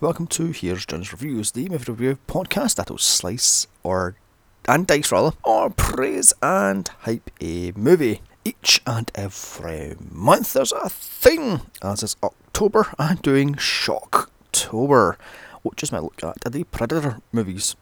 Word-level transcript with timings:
Welcome 0.00 0.28
to 0.28 0.46
Here's 0.46 0.86
Johnny's 0.86 1.12
Reviews, 1.12 1.50
the 1.50 1.68
movie 1.68 1.92
review 1.92 2.18
podcast 2.26 2.76
that'll 2.76 2.96
slice 2.96 3.66
or 3.82 4.16
and 4.66 4.86
dice 4.86 5.12
rather, 5.12 5.36
or 5.44 5.68
praise 5.68 6.32
and 6.40 6.88
hype 7.00 7.30
a 7.38 7.72
movie. 7.72 8.22
Each 8.42 8.80
and 8.86 9.10
every 9.14 9.96
month 10.10 10.54
there's 10.54 10.72
a 10.72 10.88
thing. 10.88 11.60
As 11.82 12.02
it's 12.02 12.16
October, 12.22 12.94
I'm 12.98 13.18
doing 13.18 13.56
Shocktober, 13.56 15.16
which 15.62 15.82
is 15.82 15.92
my 15.92 15.98
look 15.98 16.24
at 16.24 16.50
the 16.50 16.64
Predator 16.64 17.18
movies. 17.30 17.76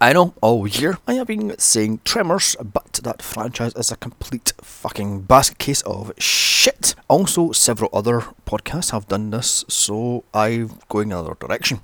I 0.00 0.12
know, 0.12 0.34
all 0.40 0.66
year 0.66 0.98
I 1.06 1.14
have 1.14 1.28
been 1.28 1.56
saying 1.56 2.00
Tremors, 2.04 2.56
but 2.60 2.94
that 3.04 3.22
franchise 3.22 3.74
is 3.74 3.92
a 3.92 3.96
complete 3.96 4.52
fucking 4.60 5.22
basket 5.22 5.58
case 5.58 5.82
of 5.82 6.12
shit. 6.18 6.96
Also, 7.06 7.52
several 7.52 7.90
other 7.92 8.22
podcasts 8.44 8.90
have 8.90 9.06
done 9.06 9.30
this, 9.30 9.64
so 9.68 10.24
I'm 10.34 10.80
going 10.88 11.12
another 11.12 11.36
direction. 11.38 11.80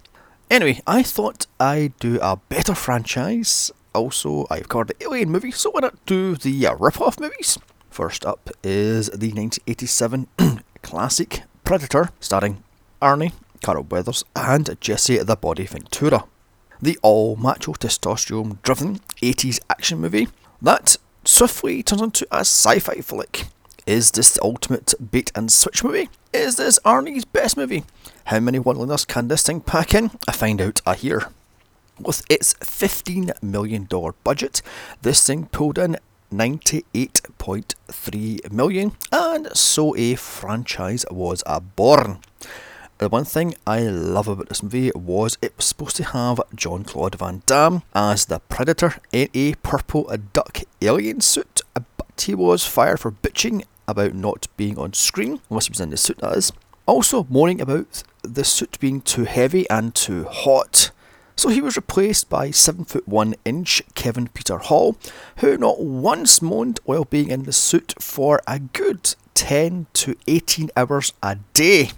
Anyway, 0.50 0.80
I 0.88 1.04
thought 1.04 1.46
I'd 1.60 1.96
do 2.00 2.18
a 2.20 2.36
better 2.36 2.74
franchise. 2.74 3.70
Also, 3.94 4.44
I've 4.50 4.68
covered 4.68 4.88
the 4.88 5.04
Alien 5.04 5.30
movie, 5.30 5.52
so 5.52 5.70
why 5.70 5.80
not 5.80 6.04
do 6.04 6.34
the 6.34 6.66
uh, 6.66 6.74
rip-off 6.74 7.20
movies? 7.20 7.58
First 7.90 8.26
up 8.26 8.50
is 8.64 9.06
the 9.06 9.32
1987 9.32 10.26
classic 10.82 11.42
Predator, 11.62 12.10
starring 12.18 12.64
Arnie, 13.00 13.34
Carl 13.62 13.84
Weathers, 13.84 14.24
and 14.34 14.76
Jesse 14.80 15.18
the 15.18 15.36
Body 15.36 15.66
Ventura 15.66 16.24
the 16.82 16.98
all 17.02 17.36
macho 17.36 17.72
testosterone 17.72 18.60
driven 18.62 19.00
80s 19.22 19.60
action 19.68 20.00
movie 20.00 20.28
that 20.62 20.96
swiftly 21.24 21.82
turns 21.82 22.02
into 22.02 22.26
a 22.30 22.40
sci 22.40 22.78
fi 22.78 23.00
flick. 23.00 23.46
Is 23.86 24.10
this 24.12 24.34
the 24.34 24.42
ultimate 24.42 24.94
bait 25.10 25.32
and 25.34 25.50
switch 25.50 25.82
movie? 25.82 26.10
Is 26.32 26.56
this 26.56 26.78
Arnie's 26.84 27.24
best 27.24 27.56
movie? 27.56 27.84
How 28.24 28.40
many 28.40 28.58
one-liners 28.58 29.04
can 29.04 29.28
this 29.28 29.42
thing 29.42 29.60
pack 29.60 29.94
in? 29.94 30.10
I 30.28 30.32
find 30.32 30.60
out 30.60 30.80
I 30.86 30.94
hear. 30.94 31.28
With 31.98 32.22
its 32.30 32.54
$15 32.54 33.42
million 33.42 33.88
budget, 34.24 34.62
this 35.02 35.26
thing 35.26 35.46
pulled 35.46 35.78
in 35.78 35.96
98.3 36.32 38.52
million, 38.52 38.92
and 39.10 39.48
so 39.56 39.96
a 39.96 40.14
franchise 40.14 41.04
was 41.10 41.42
born. 41.74 42.20
The 43.00 43.08
one 43.08 43.24
thing 43.24 43.54
I 43.66 43.80
love 43.84 44.28
about 44.28 44.50
this 44.50 44.62
movie 44.62 44.92
was 44.94 45.38
it 45.40 45.54
was 45.56 45.64
supposed 45.64 45.96
to 45.96 46.04
have 46.04 46.38
Jean-Claude 46.54 47.14
Van 47.14 47.42
Damme 47.46 47.82
as 47.94 48.26
the 48.26 48.40
Predator 48.40 48.96
in 49.10 49.30
a 49.32 49.54
purple 49.54 50.14
duck 50.34 50.60
alien 50.82 51.22
suit, 51.22 51.62
but 51.72 52.20
he 52.20 52.34
was 52.34 52.66
fired 52.66 53.00
for 53.00 53.10
bitching 53.10 53.64
about 53.88 54.12
not 54.12 54.48
being 54.58 54.78
on 54.78 54.92
screen, 54.92 55.40
unless 55.48 55.68
he 55.68 55.70
was 55.70 55.80
in 55.80 55.88
the 55.88 55.96
suit, 55.96 56.18
that 56.18 56.36
is. 56.36 56.52
Also, 56.84 57.26
moaning 57.30 57.62
about 57.62 58.02
the 58.20 58.44
suit 58.44 58.78
being 58.80 59.00
too 59.00 59.24
heavy 59.24 59.68
and 59.70 59.94
too 59.94 60.24
hot. 60.24 60.90
So 61.36 61.48
he 61.48 61.62
was 61.62 61.76
replaced 61.76 62.28
by 62.28 62.50
7 62.50 62.84
foot 62.84 63.08
1 63.08 63.34
inch 63.46 63.80
Kevin 63.94 64.28
Peter 64.28 64.58
Hall, 64.58 64.98
who 65.36 65.56
not 65.56 65.80
once 65.80 66.42
moaned 66.42 66.80
while 66.84 67.06
being 67.06 67.30
in 67.30 67.44
the 67.44 67.52
suit 67.54 67.94
for 67.98 68.42
a 68.46 68.58
good 68.58 69.14
10 69.32 69.86
to 69.94 70.16
18 70.26 70.70
hours 70.76 71.14
a 71.22 71.38
day. 71.54 71.92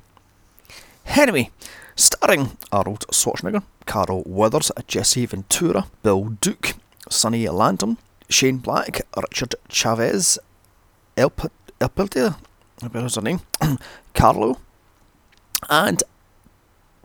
Anyway, 1.07 1.51
starring 1.95 2.57
Arnold 2.71 3.05
Schwarzenegger, 3.13 3.63
Carl 3.87 4.23
Weathers, 4.25 4.71
Jesse 4.87 5.27
Ventura, 5.27 5.87
Bill 6.03 6.37
Duke, 6.41 6.75
Sonny 7.09 7.45
Landham, 7.47 7.97
Shane 8.29 8.59
Black, 8.59 9.03
Richard 9.17 9.55
Chavez, 9.69 10.39
Elpidia, 11.17 12.37
what's 12.81 13.15
her 13.17 13.23
name, 13.23 13.41
Carlo, 14.15 14.59
and 15.69 16.03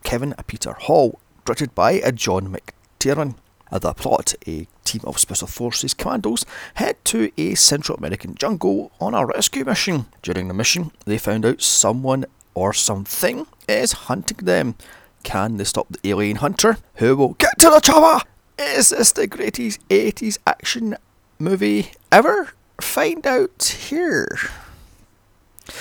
Kevin 0.03 0.33
Peter 0.47 0.73
Hall, 0.73 1.19
directed 1.45 1.75
by 1.75 1.99
John 2.11 2.55
McTiernan. 2.55 3.35
The 3.69 3.93
plot 3.93 4.33
a 4.47 4.65
team 4.85 5.01
of 5.03 5.19
Special 5.19 5.47
Forces 5.47 5.93
commandos 5.93 6.45
head 6.75 7.03
to 7.03 7.29
a 7.37 7.55
Central 7.55 7.97
American 7.97 8.33
jungle 8.35 8.93
on 9.01 9.13
a 9.13 9.25
rescue 9.25 9.65
mission. 9.65 10.05
During 10.21 10.47
the 10.47 10.53
mission, 10.53 10.91
they 11.05 11.17
found 11.17 11.45
out 11.45 11.61
someone 11.61 12.25
or 12.57 12.73
something 12.73 13.45
is 13.67 14.07
hunting 14.09 14.37
them. 14.37 14.73
Can 15.21 15.57
they 15.57 15.63
stop 15.63 15.87
the 15.89 16.09
alien 16.09 16.37
hunter? 16.37 16.79
Who 16.95 17.15
will 17.15 17.35
get 17.35 17.59
to 17.59 17.69
the 17.69 17.79
chopper? 17.79 18.25
Is 18.57 18.89
this 18.89 19.11
the 19.11 19.27
greatest 19.27 19.87
80s 19.89 20.39
action 20.47 20.97
movie 21.37 21.91
ever? 22.11 22.53
Find 22.81 23.27
out 23.27 23.61
here. 23.89 24.27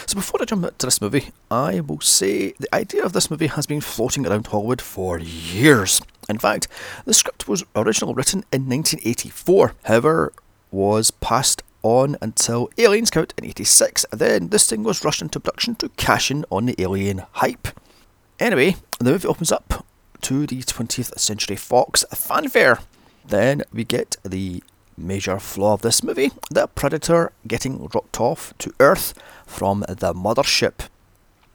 So 0.05 0.17
before 0.17 0.43
I 0.43 0.45
jump 0.45 0.65
into 0.65 0.87
this 0.87 1.01
movie, 1.01 1.31
I 1.51 1.81
will 1.81 2.03
say 2.03 2.53
the 2.59 2.75
idea 2.75 3.05
of 3.05 3.15
this 3.15 3.31
movie 3.31 3.47
has 3.47 3.67
been 3.67 3.81
floating 3.81 4.27
around 4.27 4.49
Hollywood 4.49 4.83
for 4.83 5.19
years. 5.19 6.03
In 6.29 6.39
fact, 6.39 6.69
the 7.07 7.15
script 7.15 7.49
was 7.49 7.65
originally 7.75 8.15
written 8.15 8.41
in 8.53 8.69
1984, 8.69 9.73
however, 9.85 10.33
was 10.71 11.11
passed 11.11 11.63
on 11.87 12.17
until 12.21 12.71
Aliens 12.79 13.17
out 13.17 13.33
in 13.39 13.45
86. 13.45 14.07
Then 14.11 14.49
this 14.49 14.69
thing 14.69 14.83
was 14.83 15.05
rushed 15.05 15.23
into 15.23 15.41
production 15.41 15.75
to 15.77 15.89
cash 15.91 16.31
in 16.31 16.45
on 16.51 16.67
the 16.67 16.75
Alien 16.79 17.23
hype. 17.33 17.69
Anyway, 18.41 18.77
the 18.99 19.13
movie 19.13 19.29
opens 19.29 19.53
up 19.53 19.87
to 20.23 20.47
the 20.47 20.63
20th 20.63 21.19
Century 21.19 21.57
Fox 21.57 22.05
fanfare. 22.13 22.81
Then 23.25 23.63
we 23.73 23.85
get 23.85 24.17
the 24.25 24.63
major 24.97 25.39
flaw 25.39 25.75
of 25.75 25.83
this 25.83 26.03
movie 26.03 26.31
the 26.51 26.67
Predator 26.67 27.33
getting 27.47 27.87
dropped 27.87 28.19
off 28.21 28.55
to 28.59 28.73
Earth 28.81 29.15
from 29.47 29.81
the 29.89 30.15
mothership. 30.15 30.89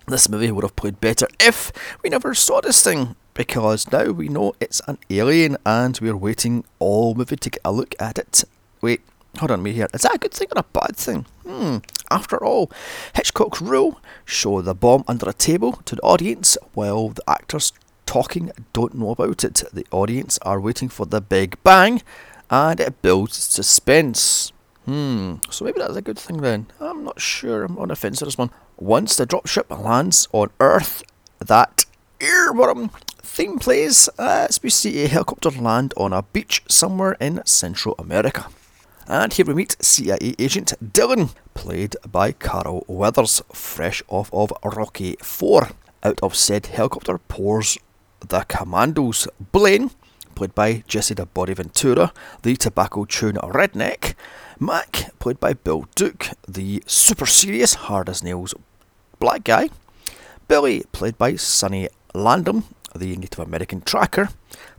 This 0.08 0.30
movie 0.30 0.52
would 0.52 0.63
have 0.63 0.75
played 0.75 1.02
better 1.02 1.28
if 1.40 1.72
we 2.03 2.09
never 2.09 2.34
saw 2.34 2.62
this 2.62 2.84
thing, 2.84 3.16
because 3.34 3.92
now 3.92 4.12
we 4.12 4.30
know 4.30 4.53
it's 4.59 4.81
an 4.88 4.98
alien 5.09 5.58
and 5.66 5.98
we're 6.02 6.18
waiting 6.18 6.63
all 6.80 7.16
movie 7.16 7.36
to 7.38 7.50
get 7.50 7.62
a 7.63 7.72
look 7.72 7.96
at 8.00 8.18
it. 8.18 8.44
Wait, 8.81 9.02
Hold 9.38 9.52
on 9.52 9.64
me 9.64 9.72
here. 9.72 9.88
Is 9.94 10.02
that 10.02 10.16
a 10.16 10.18
good 10.18 10.34
thing 10.34 10.47
or 10.56 10.59
a 10.59 10.80
bad 10.80 10.96
thing? 10.96 11.25
Hmm. 11.47 11.78
After 12.09 12.44
all, 12.44 12.69
Hitchcock's 13.16 13.62
rule 13.62 14.02
show 14.25 14.62
the 14.62 14.75
bomb 14.75 15.03
under 15.08 15.30
a 15.30 15.34
table 15.34 15.74
to 15.86 15.96
the 15.96 16.02
audience 16.02 16.58
while 16.74 17.09
the 17.09 17.24
actors 17.30 17.72
talking 18.06 18.52
don't 18.74 18.94
know 18.94 19.12
about 19.12 19.44
it. 19.44 19.64
The 19.72 19.86
audience 19.92 20.38
are 20.42 20.59
waiting 20.59 20.90
for 20.90 21.06
the 21.06 21.22
big 21.22 21.56
bang 21.64 22.02
and 22.50 22.80
it 22.80 23.02
builds 23.02 23.38
suspense. 23.38 24.52
Hmm, 24.86 25.36
so 25.50 25.63
maybe 25.63 25.80
that's 25.80 25.96
a 25.96 26.02
good 26.02 26.19
thing 26.19 26.42
then. 26.42 26.68
I'm 26.80 27.06
not 27.06 27.22
sure. 27.22 27.63
I'm 27.63 27.78
on 27.78 27.88
the 27.88 27.96
fence 27.96 28.22
on 28.22 28.28
this 28.28 28.38
one. 28.38 28.52
Once 28.78 29.16
the 29.16 29.25
dropship 29.25 29.69
lands 29.69 30.28
on 30.34 30.50
Earth, 30.59 31.03
that 31.40 31.86
earworm 32.19 32.92
theme 33.22 33.59
plays 33.59 34.09
as 34.19 34.62
we 34.62 34.69
see 34.69 35.03
a 35.03 35.08
helicopter 35.08 35.52
land 35.52 35.94
on 35.96 36.12
a 36.12 36.24
beach 36.24 36.63
somewhere 36.68 37.16
in 37.22 37.42
Central 37.46 37.96
America. 37.98 38.48
And 39.12 39.34
here 39.34 39.46
we 39.46 39.54
meet 39.54 39.76
CIA 39.82 40.36
agent 40.40 40.74
Dillon, 40.94 41.32
played 41.54 41.98
by 42.10 42.32
Carl 42.32 42.86
Weathers, 42.88 43.42
fresh 43.52 44.02
off 44.08 44.30
of 44.32 44.54
Rocky 44.64 45.18
4. 45.22 45.72
Out 46.02 46.20
of 46.24 46.34
said 46.34 46.68
helicopter 46.68 47.18
pours 47.18 47.78
the 48.26 48.46
commandos. 48.48 49.28
Blaine, 49.52 49.92
played 50.34 50.56
by 50.56 50.86
Jesse 50.88 51.14
the 51.14 51.26
Body 51.26 51.54
Ventura, 51.54 52.14
the 52.44 52.56
tobacco 52.56 53.04
chewing 53.04 53.36
redneck. 53.36 54.14
Mac, 54.62 55.12
played 55.19 55.42
by 55.42 55.56
Bill 55.56 55.88
Duke, 55.96 56.30
the 56.48 56.81
super 56.88 57.25
serious, 57.25 57.74
hard 57.74 58.07
as 58.07 58.24
nails 58.24 58.54
black 59.19 59.44
guy. 59.44 59.68
Billy, 60.48 60.86
played 60.94 61.18
by 61.18 61.36
Sonny 61.36 61.90
Landham, 62.16 62.64
the 62.96 63.18
Native 63.18 63.40
American 63.40 63.81
tracker. 63.81 64.30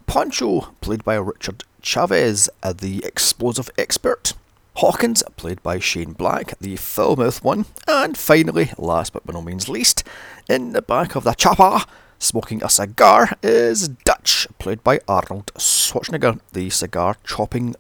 Poncho, 0.07 0.73
played 0.81 1.05
by 1.05 1.17
Richard 1.17 1.65
Chavez, 1.83 2.49
uh, 2.63 2.73
the 2.73 3.05
explosive 3.05 3.71
expert. 3.77 4.35
Hawkins, 4.77 5.23
played 5.37 5.63
by 5.63 5.79
Shane 5.79 6.13
Black, 6.13 6.59
the 6.59 6.77
foul 6.77 7.17
mouth 7.17 7.45
one. 7.45 7.67
And 7.87 8.17
finally, 8.17 8.71
last 8.79 9.13
but 9.13 9.27
by 9.27 9.35
no 9.35 9.43
means 9.43 9.69
least, 9.69 10.03
in 10.49 10.73
the 10.73 10.81
back 10.81 11.15
of 11.15 11.25
the 11.25 11.35
chopper, 11.35 11.85
smoking 12.19 12.63
a 12.63 12.71
cigar, 12.71 13.37
is 13.43 13.89
Dutch, 13.89 14.47
played 14.59 14.83
by 14.83 15.01
Arnold 15.07 15.53
Schwarzenegger, 15.59 16.41
the 16.53 16.71
cigar 16.71 17.17
chopping, 17.25 17.75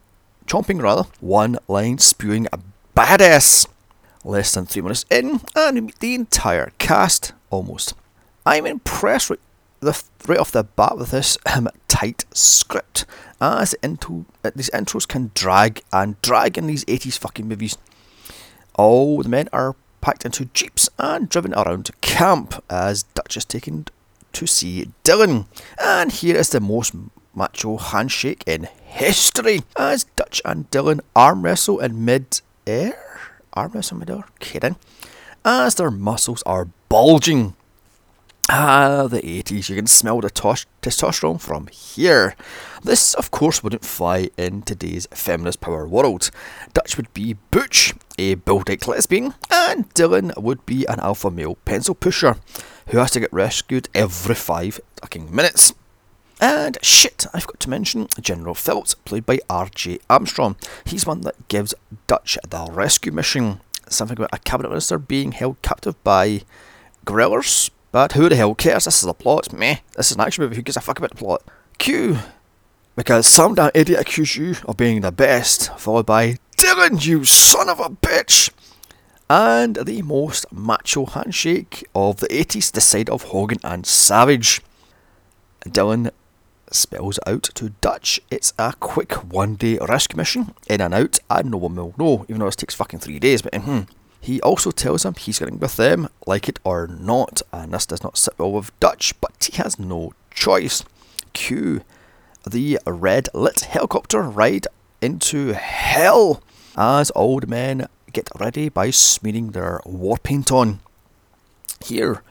chomping 0.46 0.82
rather, 0.82 1.08
one 1.20 1.58
line 1.66 1.96
spewing 1.98 2.46
a 2.52 2.58
badass. 2.94 3.66
Less 4.24 4.52
than 4.52 4.66
three 4.66 4.82
minutes 4.82 5.06
in, 5.10 5.40
and 5.56 5.74
we 5.74 5.80
meet 5.80 5.98
the 6.00 6.14
entire 6.14 6.72
cast, 6.78 7.32
almost. 7.50 7.94
I'm 8.44 8.66
impressed 8.66 9.30
with 9.30 9.40
the, 9.82 10.02
right 10.26 10.38
off 10.38 10.52
the 10.52 10.64
bat 10.64 10.96
with 10.96 11.10
this 11.10 11.36
um, 11.54 11.68
tight 11.88 12.24
script, 12.32 13.04
as 13.40 13.74
into, 13.82 14.24
uh, 14.44 14.50
these 14.54 14.70
intros 14.70 15.06
can 15.06 15.30
drag 15.34 15.82
and 15.92 16.20
drag 16.22 16.56
in 16.56 16.66
these 16.66 16.84
80s 16.86 17.18
fucking 17.18 17.46
movies. 17.48 17.76
All 18.74 19.22
the 19.22 19.28
men 19.28 19.48
are 19.52 19.76
packed 20.00 20.24
into 20.24 20.46
jeeps 20.46 20.88
and 20.98 21.28
driven 21.28 21.54
around 21.54 21.90
camp 22.00 22.62
as 22.70 23.02
Dutch 23.14 23.36
is 23.36 23.44
taken 23.44 23.86
to 24.32 24.46
see 24.46 24.88
Dillon. 25.02 25.46
And 25.78 26.12
here 26.12 26.36
is 26.36 26.50
the 26.50 26.60
most 26.60 26.94
macho 27.34 27.76
handshake 27.76 28.44
in 28.46 28.68
history 28.84 29.62
as 29.76 30.04
Dutch 30.16 30.42
and 30.44 30.70
Dillon 30.70 31.00
arm 31.14 31.42
wrestle 31.42 31.80
in 31.80 32.04
mid 32.04 32.40
air. 32.66 33.20
Arm 33.52 33.72
wrestle 33.72 33.98
mid 33.98 34.10
air? 34.10 34.24
Kidding. 34.40 34.76
As 35.44 35.74
their 35.74 35.90
muscles 35.90 36.42
are 36.44 36.68
bulging 36.88 37.56
Ah, 38.48 39.06
the 39.08 39.20
80s, 39.22 39.68
you 39.68 39.76
can 39.76 39.86
smell 39.86 40.20
the 40.20 40.28
tos- 40.28 40.66
testosterone 40.82 41.40
from 41.40 41.68
here. 41.68 42.34
This, 42.82 43.14
of 43.14 43.30
course, 43.30 43.62
wouldn't 43.62 43.84
fly 43.84 44.30
in 44.36 44.62
today's 44.62 45.06
feminist 45.12 45.60
power 45.60 45.86
world. 45.86 46.30
Dutch 46.74 46.96
would 46.96 47.12
be 47.14 47.34
Butch, 47.52 47.94
a 48.18 48.34
bull-dick 48.34 48.86
lesbian, 48.88 49.34
and 49.50 49.88
Dillon 49.94 50.32
would 50.36 50.66
be 50.66 50.84
an 50.86 50.98
alpha 51.00 51.30
male 51.30 51.54
pencil 51.64 51.94
pusher 51.94 52.36
who 52.88 52.98
has 52.98 53.12
to 53.12 53.20
get 53.20 53.32
rescued 53.32 53.88
every 53.94 54.34
five 54.34 54.80
fucking 55.00 55.34
minutes. 55.34 55.72
And 56.40 56.76
shit, 56.82 57.26
I 57.32 57.38
forgot 57.38 57.60
to 57.60 57.70
mention 57.70 58.08
General 58.20 58.54
Phillips, 58.56 58.94
played 58.94 59.24
by 59.24 59.38
R.G. 59.48 60.00
Armstrong. 60.10 60.56
He's 60.84 61.06
one 61.06 61.20
that 61.20 61.46
gives 61.46 61.74
Dutch 62.08 62.36
the 62.46 62.68
rescue 62.72 63.12
mission. 63.12 63.60
Something 63.88 64.18
about 64.18 64.30
a 64.34 64.38
cabinet 64.40 64.70
minister 64.70 64.98
being 64.98 65.30
held 65.30 65.62
captive 65.62 66.02
by 66.02 66.42
guerrillas. 67.04 67.70
But 67.92 68.12
who 68.12 68.28
the 68.28 68.36
hell 68.36 68.54
cares? 68.54 68.86
This 68.86 69.02
is 69.02 69.08
a 69.08 69.14
plot. 69.14 69.52
Meh. 69.52 69.76
This 69.96 70.10
is 70.10 70.16
an 70.16 70.22
action 70.22 70.42
movie. 70.42 70.56
Who 70.56 70.62
gives 70.62 70.78
a 70.78 70.80
fuck 70.80 70.98
about 70.98 71.10
the 71.10 71.16
plot? 71.16 71.42
Q. 71.78 72.18
Because 72.96 73.26
some 73.26 73.54
damn 73.54 73.70
idiot 73.74 74.00
accused 74.00 74.36
you 74.36 74.54
of 74.66 74.76
being 74.76 75.00
the 75.00 75.12
best, 75.12 75.78
followed 75.78 76.06
by 76.06 76.36
Dillon, 76.56 76.98
you 76.98 77.24
son 77.24 77.68
of 77.68 77.80
a 77.80 77.88
bitch! 77.88 78.50
And 79.30 79.76
the 79.76 80.02
most 80.02 80.44
macho 80.52 81.06
handshake 81.06 81.86
of 81.94 82.18
the 82.18 82.28
80s, 82.28 82.70
the 82.70 82.80
side 82.82 83.08
of 83.08 83.24
Hogan 83.24 83.58
and 83.64 83.86
Savage. 83.86 84.60
Dillon 85.70 86.10
spells 86.70 87.18
out 87.26 87.42
to 87.42 87.70
Dutch. 87.80 88.20
It's 88.30 88.52
a 88.58 88.74
quick 88.78 89.12
one 89.32 89.54
day 89.54 89.78
rescue 89.78 90.16
mission, 90.16 90.54
in 90.68 90.80
and 90.80 90.92
out, 90.92 91.18
and 91.30 91.50
no 91.50 91.56
one 91.58 91.74
will 91.74 91.94
know, 91.98 92.26
even 92.28 92.40
though 92.40 92.46
this 92.46 92.56
takes 92.56 92.74
fucking 92.74 93.00
three 93.00 93.18
days. 93.18 93.40
But 93.42 93.54
mm, 93.54 93.88
he 94.22 94.40
also 94.40 94.70
tells 94.70 95.04
him 95.04 95.14
he's 95.14 95.40
getting 95.40 95.58
with 95.58 95.76
them, 95.76 96.08
like 96.28 96.48
it 96.48 96.60
or 96.62 96.86
not, 96.86 97.42
and 97.52 97.74
this 97.74 97.86
does 97.86 98.04
not 98.04 98.16
sit 98.16 98.38
well 98.38 98.52
with 98.52 98.78
Dutch, 98.78 99.20
but 99.20 99.50
he 99.50 99.60
has 99.60 99.80
no 99.80 100.12
choice. 100.30 100.84
Cue 101.32 101.82
the 102.48 102.78
red 102.86 103.28
lit 103.34 103.60
helicopter 103.60 104.22
ride 104.22 104.66
into 105.00 105.52
hell 105.54 106.42
as 106.76 107.12
old 107.14 107.48
men 107.48 107.88
get 108.12 108.28
ready 108.38 108.68
by 108.68 108.90
smearing 108.90 109.50
their 109.50 109.80
war 109.84 110.18
paint 110.22 110.52
on. 110.52 110.80
Here, 111.84 112.22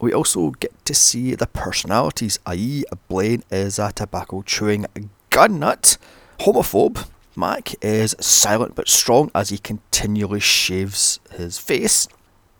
we 0.00 0.12
also 0.12 0.50
get 0.50 0.72
to 0.86 0.94
see 0.94 1.34
the 1.34 1.46
personalities, 1.46 2.38
i.e., 2.46 2.84
Blaine 3.08 3.44
is 3.50 3.78
a 3.78 3.92
tobacco 3.92 4.42
chewing 4.42 4.86
gun 5.30 5.58
nut, 5.60 5.98
homophobe. 6.40 7.06
Mac 7.38 7.72
is 7.80 8.16
silent 8.18 8.74
but 8.74 8.88
strong 8.88 9.30
as 9.32 9.50
he 9.50 9.58
continually 9.58 10.40
shaves 10.40 11.20
his 11.30 11.56
face. 11.56 12.08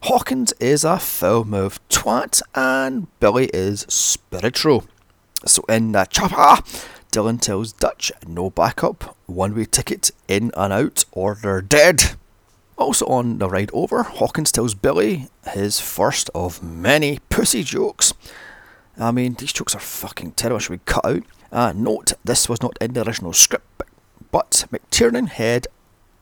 Hawkins 0.02 0.52
is 0.60 0.84
a 0.84 1.00
foul 1.00 1.44
mouthed 1.44 1.80
twat, 1.88 2.40
and 2.54 3.08
Billy 3.18 3.46
is 3.52 3.80
spiritual. 3.88 4.84
So 5.44 5.64
in 5.68 5.90
the 5.90 6.04
chopper, 6.04 6.62
Dillon 7.10 7.38
tells 7.38 7.72
Dutch 7.72 8.12
no 8.24 8.50
backup, 8.50 9.16
one 9.26 9.56
way 9.56 9.64
ticket 9.64 10.12
in 10.28 10.52
and 10.56 10.72
out, 10.72 11.04
or 11.10 11.34
they're 11.34 11.60
dead. 11.60 12.14
Also 12.76 13.04
on 13.06 13.38
the 13.38 13.48
ride 13.48 13.70
over, 13.72 14.04
Hawkins 14.04 14.52
tells 14.52 14.74
Billy 14.74 15.26
his 15.50 15.80
first 15.80 16.30
of 16.36 16.62
many 16.62 17.18
pussy 17.28 17.64
jokes. 17.64 18.14
I 18.96 19.10
mean, 19.10 19.34
these 19.34 19.52
jokes 19.52 19.74
are 19.74 19.80
fucking 19.80 20.32
terrible, 20.32 20.60
should 20.60 20.70
we 20.70 20.80
cut 20.86 21.04
out? 21.04 21.22
Uh, 21.50 21.72
note, 21.74 22.12
this 22.24 22.48
was 22.48 22.62
not 22.62 22.78
in 22.80 22.92
the 22.92 23.04
original 23.04 23.32
script, 23.32 23.66
but 23.78 23.87
McTiernan 24.32 25.28
had 25.28 25.66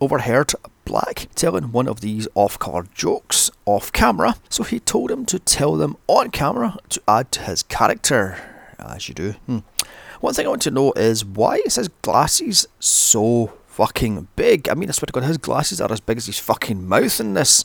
overheard 0.00 0.52
Black 0.84 1.28
telling 1.34 1.72
one 1.72 1.88
of 1.88 2.00
these 2.00 2.28
off 2.34 2.58
colour 2.58 2.86
jokes 2.94 3.50
off 3.64 3.92
camera, 3.92 4.36
so 4.48 4.62
he 4.62 4.78
told 4.78 5.10
him 5.10 5.26
to 5.26 5.38
tell 5.38 5.74
them 5.76 5.96
on 6.06 6.30
camera 6.30 6.76
to 6.90 7.02
add 7.08 7.32
to 7.32 7.42
his 7.42 7.62
character, 7.62 8.38
as 8.78 9.08
you 9.08 9.14
do. 9.14 9.32
Hmm. 9.46 9.58
One 10.20 10.32
thing 10.32 10.46
I 10.46 10.50
want 10.50 10.62
to 10.62 10.70
know 10.70 10.92
is 10.92 11.24
why 11.24 11.56
is 11.66 11.74
his 11.74 11.88
glasses 11.88 12.66
so 12.78 13.52
fucking 13.66 14.28
big. 14.36 14.68
I 14.68 14.74
mean, 14.74 14.88
I 14.88 14.92
swear 14.92 15.06
to 15.06 15.12
God, 15.12 15.24
his 15.24 15.38
glasses 15.38 15.80
are 15.80 15.92
as 15.92 16.00
big 16.00 16.16
as 16.16 16.26
his 16.26 16.38
fucking 16.38 16.88
mouth 16.88 17.20
in 17.20 17.34
this. 17.34 17.64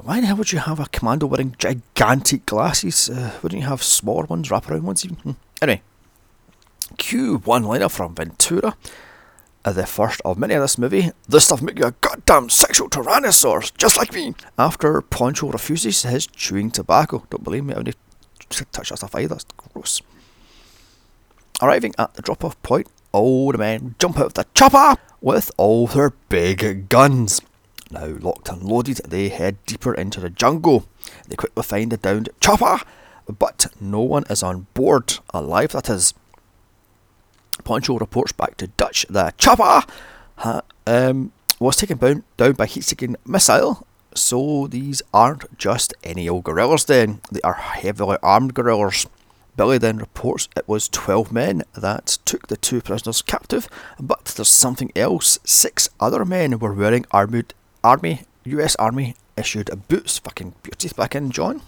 Why 0.00 0.20
the 0.20 0.26
hell 0.26 0.36
would 0.36 0.52
you 0.52 0.58
have 0.58 0.80
a 0.80 0.86
commando 0.86 1.26
wearing 1.26 1.54
gigantic 1.58 2.46
glasses? 2.46 3.10
Uh, 3.10 3.38
wouldn't 3.42 3.60
you 3.60 3.68
have 3.68 3.82
smaller 3.82 4.24
ones, 4.24 4.48
wraparound 4.48 4.82
ones 4.82 5.04
even? 5.04 5.16
Hmm. 5.18 5.30
Anyway, 5.60 5.82
Q 6.98 7.38
one 7.38 7.64
liner 7.64 7.88
from 7.88 8.14
Ventura. 8.14 8.76
The 9.64 9.86
first 9.86 10.20
of 10.24 10.38
many 10.38 10.54
in 10.54 10.60
this 10.60 10.76
movie. 10.76 11.12
This 11.28 11.44
stuff 11.44 11.62
make 11.62 11.78
you 11.78 11.86
a 11.86 11.94
goddamn 12.00 12.50
sexual 12.50 12.88
tyrannosaurus, 12.88 13.76
just 13.76 13.96
like 13.96 14.12
me. 14.12 14.34
After 14.58 15.00
Poncho 15.00 15.50
refuses 15.50 16.02
his 16.02 16.26
chewing 16.26 16.70
tobacco. 16.72 17.24
Don't 17.30 17.44
believe 17.44 17.64
me, 17.64 17.74
I 17.74 17.78
wouldn't 17.78 17.96
touch 18.72 18.88
that 18.88 18.98
stuff 18.98 19.14
either. 19.14 19.36
That's 19.36 19.46
gross. 19.56 20.02
Arriving 21.60 21.94
at 21.96 22.14
the 22.14 22.22
drop 22.22 22.44
off 22.44 22.60
point, 22.62 22.88
all 23.12 23.52
the 23.52 23.58
men 23.58 23.94
jump 24.00 24.18
out 24.18 24.26
of 24.26 24.34
the 24.34 24.46
chopper 24.52 25.00
with 25.20 25.52
all 25.56 25.86
their 25.86 26.10
big 26.28 26.88
guns. 26.88 27.40
Now 27.88 28.06
locked 28.06 28.48
and 28.48 28.64
loaded, 28.64 29.00
they 29.06 29.28
head 29.28 29.58
deeper 29.66 29.94
into 29.94 30.18
the 30.18 30.30
jungle. 30.30 30.88
They 31.28 31.36
quickly 31.36 31.62
find 31.62 31.92
the 31.92 31.98
downed 31.98 32.30
chopper, 32.40 32.80
but 33.26 33.66
no 33.80 34.00
one 34.00 34.24
is 34.28 34.42
on 34.42 34.66
board, 34.74 35.18
alive 35.32 35.70
that 35.70 35.88
is. 35.88 36.14
Poncho 37.64 37.98
reports 37.98 38.32
back 38.32 38.56
to 38.58 38.66
Dutch 38.68 39.06
the 39.08 39.32
chopper 39.38 39.86
ha, 40.36 40.62
um, 40.86 41.32
was 41.58 41.76
taken 41.76 41.98
down, 41.98 42.24
down 42.36 42.52
by 42.52 42.66
heat-seeking 42.66 43.16
missile. 43.26 43.86
So 44.14 44.66
these 44.66 45.02
aren't 45.14 45.56
just 45.58 45.94
any 46.04 46.28
old 46.28 46.44
guerrillas 46.44 46.84
then, 46.84 47.20
they 47.30 47.40
are 47.42 47.54
heavily 47.54 48.18
armed 48.22 48.54
guerrillas. 48.54 49.06
Billy 49.56 49.78
then 49.78 49.98
reports 49.98 50.48
it 50.56 50.66
was 50.66 50.88
12 50.88 51.30
men 51.30 51.62
that 51.74 52.18
took 52.24 52.48
the 52.48 52.56
two 52.56 52.80
prisoners 52.80 53.20
captive, 53.20 53.68
but 54.00 54.24
there's 54.24 54.48
something 54.48 54.90
else. 54.96 55.38
Six 55.44 55.90
other 56.00 56.24
men 56.24 56.58
were 56.58 56.72
wearing 56.72 57.04
armored 57.10 57.52
army, 57.84 58.22
US 58.44 58.76
Army 58.76 59.14
issued 59.36 59.70
boots. 59.88 60.18
Fucking 60.18 60.54
beauty 60.62 60.90
back 60.96 61.14
in, 61.14 61.30
John. 61.30 61.62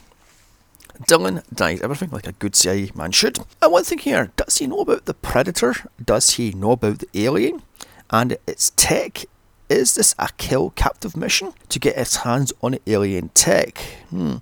Dillon 1.07 1.43
denies 1.53 1.81
everything 1.81 2.11
like 2.11 2.27
a 2.27 2.33
good 2.33 2.55
CIA 2.55 2.91
man 2.95 3.11
should. 3.13 3.39
And 3.61 3.73
one 3.73 3.85
thing 3.85 3.99
here, 3.99 4.31
does 4.37 4.59
he 4.59 4.67
know 4.67 4.81
about 4.81 5.07
the 5.07 5.15
Predator? 5.15 5.75
Does 6.03 6.31
he 6.31 6.53
know 6.53 6.73
about 6.73 7.01
the 7.01 7.09
alien? 7.15 7.63
And 8.11 8.39
its 8.47 8.73
tech 8.77 9.25
is 9.69 9.95
this 9.95 10.15
a 10.19 10.29
kill 10.37 10.71
captive 10.71 11.17
mission 11.17 11.53
to 11.71 11.79
get 11.79 11.97
his 11.97 12.17
hands 12.17 12.53
on 12.63 12.79
alien 12.87 13.31
tech? 13.31 13.79
Hmm. 14.11 14.37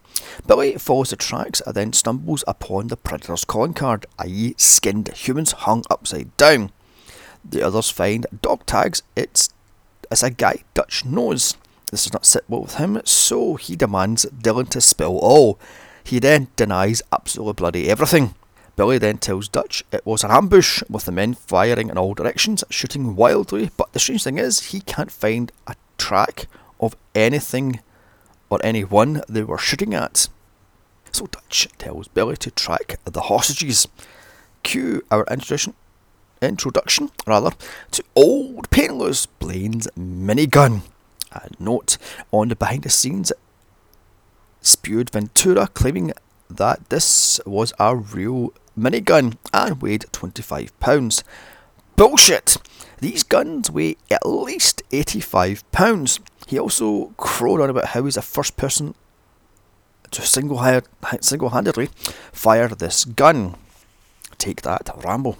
Billy 0.46 0.76
follows 0.76 1.10
the 1.10 1.16
tracks 1.16 1.62
and 1.64 1.74
then 1.74 1.92
stumbles 1.92 2.44
upon 2.46 2.88
the 2.88 2.96
Predator's 2.96 3.44
calling 3.44 3.74
card, 3.74 4.06
i.e., 4.18 4.54
skinned 4.58 5.08
humans 5.08 5.52
hung 5.52 5.84
upside 5.90 6.36
down. 6.36 6.70
The 7.44 7.62
others 7.62 7.90
find 7.90 8.26
dog 8.42 8.66
tags. 8.66 9.02
It's, 9.16 9.50
it's 10.10 10.22
a 10.22 10.30
guy 10.30 10.64
Dutch 10.74 11.04
knows. 11.04 11.56
This 11.90 12.04
does 12.04 12.12
not 12.12 12.26
sit 12.26 12.44
well 12.48 12.62
with 12.62 12.74
him, 12.74 13.00
so 13.04 13.56
he 13.56 13.76
demands 13.76 14.24
Dillon 14.24 14.66
to 14.66 14.80
spill 14.80 15.18
all. 15.18 15.58
He 16.04 16.18
then 16.18 16.48
denies 16.56 17.02
absolutely 17.12 17.54
bloody 17.54 17.88
everything. 17.88 18.34
Billy 18.74 18.98
then 18.98 19.18
tells 19.18 19.48
Dutch 19.48 19.84
it 19.92 20.06
was 20.06 20.24
an 20.24 20.30
ambush, 20.30 20.82
with 20.88 21.04
the 21.04 21.12
men 21.12 21.34
firing 21.34 21.90
in 21.90 21.98
all 21.98 22.14
directions, 22.14 22.64
shooting 22.70 23.14
wildly, 23.14 23.70
but 23.76 23.92
the 23.92 23.98
strange 23.98 24.24
thing 24.24 24.38
is, 24.38 24.70
he 24.72 24.80
can't 24.80 25.12
find 25.12 25.52
a 25.66 25.74
track 25.98 26.46
of 26.80 26.96
anything 27.14 27.80
or 28.48 28.58
anyone 28.64 29.22
they 29.28 29.42
were 29.42 29.58
shooting 29.58 29.94
at. 29.94 30.28
So 31.12 31.26
Dutch 31.26 31.68
tells 31.76 32.08
Billy 32.08 32.36
to 32.38 32.50
track 32.50 32.98
the 33.04 33.20
hostages. 33.20 33.86
Cue 34.62 35.02
our 35.10 35.26
introduction, 35.30 35.74
introduction 36.40 37.10
rather, 37.26 37.50
to 37.90 38.02
Old 38.16 38.70
Painless 38.70 39.26
Blaine's 39.26 39.86
minigun. 39.98 40.82
A 41.32 41.48
note 41.58 41.98
on 42.30 42.48
the 42.48 42.56
behind 42.56 42.82
the 42.82 42.90
scenes 42.90 43.32
spewed 44.62 45.10
Ventura 45.10 45.66
claiming 45.68 46.12
that 46.48 46.88
this 46.88 47.40
was 47.44 47.72
a 47.78 47.94
real 47.94 48.52
minigun 48.78 49.36
and 49.52 49.82
weighed 49.82 50.06
25 50.12 50.78
pounds. 50.80 51.22
Bullshit! 51.96 52.56
These 53.00 53.22
guns 53.22 53.70
weigh 53.70 53.96
at 54.10 54.24
least 54.24 54.82
85 54.92 55.70
pounds. 55.72 56.20
He 56.46 56.58
also 56.58 57.12
crowed 57.16 57.60
on 57.60 57.68
about 57.70 57.86
how 57.86 58.04
he's 58.04 58.14
the 58.14 58.22
first 58.22 58.56
person 58.56 58.94
to 60.10 60.22
single-handedly 60.22 61.88
fire 62.32 62.68
this 62.68 63.04
gun. 63.04 63.56
Take 64.38 64.62
that, 64.62 64.88
Rambo. 65.04 65.36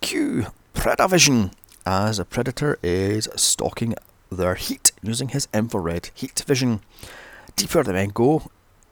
Q. 0.00 0.46
Predavision, 0.74 1.52
as 1.86 2.18
a 2.18 2.24
predator 2.24 2.78
is 2.82 3.28
stalking 3.36 3.94
their 4.30 4.54
heat 4.54 4.92
using 5.02 5.28
his 5.28 5.48
infrared 5.52 6.10
heat 6.14 6.42
vision. 6.46 6.80
Deeper 7.56 7.82
the 7.82 7.92
men 7.92 8.10
go, 8.10 8.50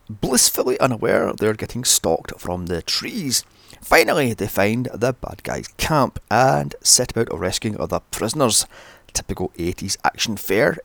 blissfully 0.09 0.79
unaware 0.81 1.33
they're 1.33 1.55
getting 1.55 1.85
stalked 1.85 2.39
from 2.41 2.67
the 2.67 2.83
trees. 2.83 3.45
Finally, 3.81 4.35
they 4.35 4.47
find 4.47 4.89
the 4.95 5.13
bad 5.13 5.43
guy's 5.43 5.69
camp 5.77 6.19
and 6.31 6.75
set 6.83 7.11
about 7.13 7.39
rescuing 7.39 7.79
other 7.81 8.01
prisoners. 8.11 8.67
Typical 9.13 9.51
80s 9.59 9.97
action 10.05 10.37
fare, 10.37 10.79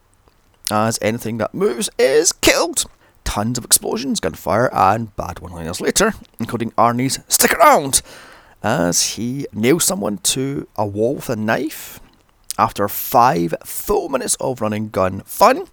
as 0.72 0.98
anything 1.02 1.38
that 1.38 1.54
moves 1.54 1.90
is 2.00 2.32
killed. 2.32 2.86
tons 3.24 3.58
of 3.58 3.66
explosions, 3.66 4.20
gunfire, 4.20 4.70
and 4.74 5.16
bad 5.16 5.40
one 5.40 5.52
liners 5.52 5.82
later, 5.82 6.14
including 6.40 6.72
Arnie's 6.72 7.20
Stick 7.28 7.54
Around, 7.54 8.02
as 8.62 9.14
he 9.16 9.48
nails 9.54 9.86
someone 9.86 10.18
to 10.20 10.68
a 10.76 10.86
wall 10.86 11.16
with 11.16 11.30
a 11.30 11.36
knife. 11.36 12.00
After 12.60 12.88
five 12.88 13.56
full 13.66 14.10
minutes 14.10 14.36
of 14.36 14.62
running 14.62 14.90
gun 14.90 15.22
fun, 15.26 15.66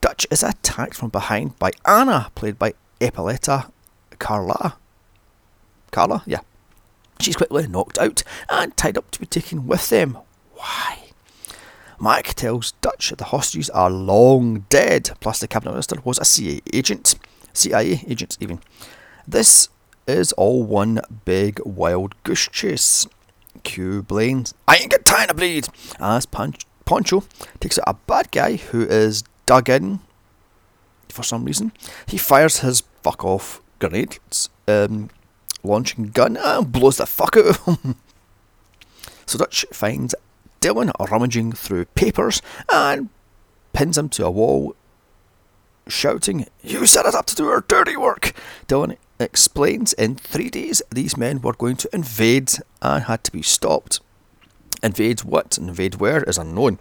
Dutch 0.00 0.26
is 0.30 0.42
attacked 0.42 0.94
from 0.94 1.10
behind 1.10 1.58
by 1.58 1.72
Anna, 1.84 2.30
played 2.34 2.58
by 2.58 2.74
Epauletta 3.00 3.70
Carla. 4.18 4.76
Carla? 5.90 6.22
Yeah. 6.26 6.40
She's 7.20 7.36
quickly 7.36 7.66
knocked 7.66 7.98
out 7.98 8.22
and 8.48 8.76
tied 8.76 8.96
up 8.96 9.10
to 9.10 9.20
be 9.20 9.26
taken 9.26 9.66
with 9.66 9.88
them. 9.90 10.16
Why? 10.54 11.10
Mike 11.98 12.34
tells 12.34 12.72
Dutch 12.80 13.10
that 13.10 13.18
the 13.18 13.26
hostages 13.26 13.68
are 13.70 13.90
long 13.90 14.64
dead, 14.70 15.10
plus 15.20 15.38
the 15.38 15.48
cabinet 15.48 15.72
minister 15.72 15.96
was 16.02 16.18
a 16.18 16.24
CIA 16.24 16.62
agent. 16.72 17.14
CIA 17.52 18.02
agent, 18.08 18.38
even. 18.40 18.60
This 19.28 19.68
is 20.06 20.32
all 20.32 20.62
one 20.62 21.02
big 21.26 21.60
wild 21.64 22.14
goose 22.22 22.48
chase. 22.48 23.06
Q 23.64 24.02
Blaine's, 24.02 24.54
I 24.66 24.76
ain't 24.76 24.92
got 24.92 25.04
time 25.04 25.28
to 25.28 25.34
bleed, 25.34 25.68
as 25.98 26.24
Poncho 26.24 27.24
takes 27.58 27.78
out 27.78 27.84
a 27.86 27.94
bad 28.06 28.30
guy 28.30 28.56
who 28.56 28.82
is 28.86 29.24
dug 29.50 29.68
in 29.68 29.98
for 31.08 31.24
some 31.24 31.44
reason. 31.44 31.72
He 32.06 32.16
fires 32.16 32.60
his 32.60 32.84
fuck 33.02 33.24
off 33.24 33.60
grenades, 33.80 34.48
um, 34.68 35.10
launching 35.64 36.10
gun, 36.10 36.36
and 36.36 36.70
blows 36.70 36.98
the 36.98 37.06
fuck 37.06 37.36
out 37.36 37.46
of 37.46 37.64
him. 37.64 37.96
so 39.26 39.38
Dutch 39.38 39.66
finds 39.72 40.14
Dillon 40.60 40.92
rummaging 41.00 41.50
through 41.50 41.86
papers 41.96 42.40
and 42.70 43.08
pins 43.72 43.98
him 43.98 44.08
to 44.10 44.26
a 44.26 44.30
wall, 44.30 44.76
shouting, 45.88 46.46
You 46.62 46.86
set 46.86 47.06
us 47.06 47.16
up 47.16 47.26
to 47.26 47.34
do 47.34 47.48
our 47.48 47.64
dirty 47.66 47.96
work! 47.96 48.32
Dillon 48.68 48.98
explains 49.18 49.94
in 49.94 50.14
three 50.14 50.48
days 50.48 50.80
these 50.92 51.16
men 51.16 51.40
were 51.40 51.54
going 51.54 51.76
to 51.78 51.90
invade 51.92 52.52
and 52.80 53.02
had 53.02 53.24
to 53.24 53.32
be 53.32 53.42
stopped. 53.42 53.98
Invade 54.80 55.24
what? 55.24 55.58
Invade 55.58 55.96
where 55.96 56.22
is 56.22 56.38
unknown. 56.38 56.78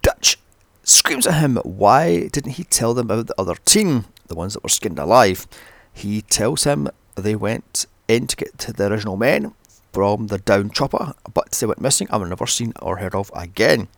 Dutch 0.00 0.38
screams 0.84 1.26
at 1.26 1.40
him, 1.40 1.56
Why 1.56 2.28
didn't 2.28 2.52
he 2.52 2.64
tell 2.64 2.94
them 2.94 3.10
about 3.10 3.26
the 3.26 3.40
other 3.40 3.54
team, 3.64 4.06
the 4.26 4.34
ones 4.34 4.54
that 4.54 4.62
were 4.62 4.68
skinned 4.68 4.98
alive? 4.98 5.46
He 5.92 6.22
tells 6.22 6.64
him 6.64 6.88
they 7.14 7.36
went 7.36 7.86
in 8.08 8.26
to 8.26 8.36
get 8.36 8.58
to 8.58 8.72
the 8.72 8.90
original 8.90 9.16
men 9.16 9.54
from 9.92 10.28
the 10.28 10.38
down 10.38 10.70
chopper, 10.70 11.14
but 11.32 11.52
they 11.52 11.66
went 11.66 11.80
missing 11.80 12.08
and 12.10 12.22
were 12.22 12.28
never 12.28 12.46
seen 12.46 12.72
or 12.80 12.96
heard 12.96 13.14
of 13.14 13.30
again. 13.34 13.88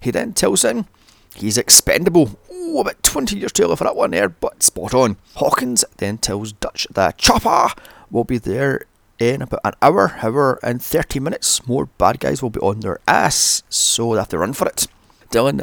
He 0.00 0.10
then 0.10 0.32
tells 0.32 0.64
him 0.64 0.86
he's 1.34 1.58
expendable. 1.58 2.38
Oh, 2.50 2.80
about 2.80 3.02
20 3.02 3.36
years 3.36 3.52
too 3.52 3.64
early 3.64 3.76
for 3.76 3.84
that 3.84 3.96
one 3.96 4.12
there, 4.12 4.28
but 4.28 4.62
spot 4.62 4.94
on. 4.94 5.16
Hawkins 5.34 5.84
then 5.96 6.18
tells 6.18 6.52
Dutch 6.52 6.86
that 6.92 7.18
Chopper 7.18 7.68
will 8.10 8.24
be 8.24 8.38
there 8.38 8.82
in 9.18 9.42
about 9.42 9.60
an 9.64 9.72
hour, 9.80 10.08
however, 10.08 10.58
in 10.62 10.78
30 10.78 11.20
minutes, 11.20 11.66
more 11.66 11.86
bad 11.86 12.20
guys 12.20 12.42
will 12.42 12.50
be 12.50 12.60
on 12.60 12.80
their 12.80 13.00
ass, 13.08 13.62
so 13.68 14.12
they 14.12 14.18
have 14.18 14.28
to 14.28 14.38
run 14.38 14.52
for 14.52 14.68
it. 14.68 14.86
Dillon 15.30 15.62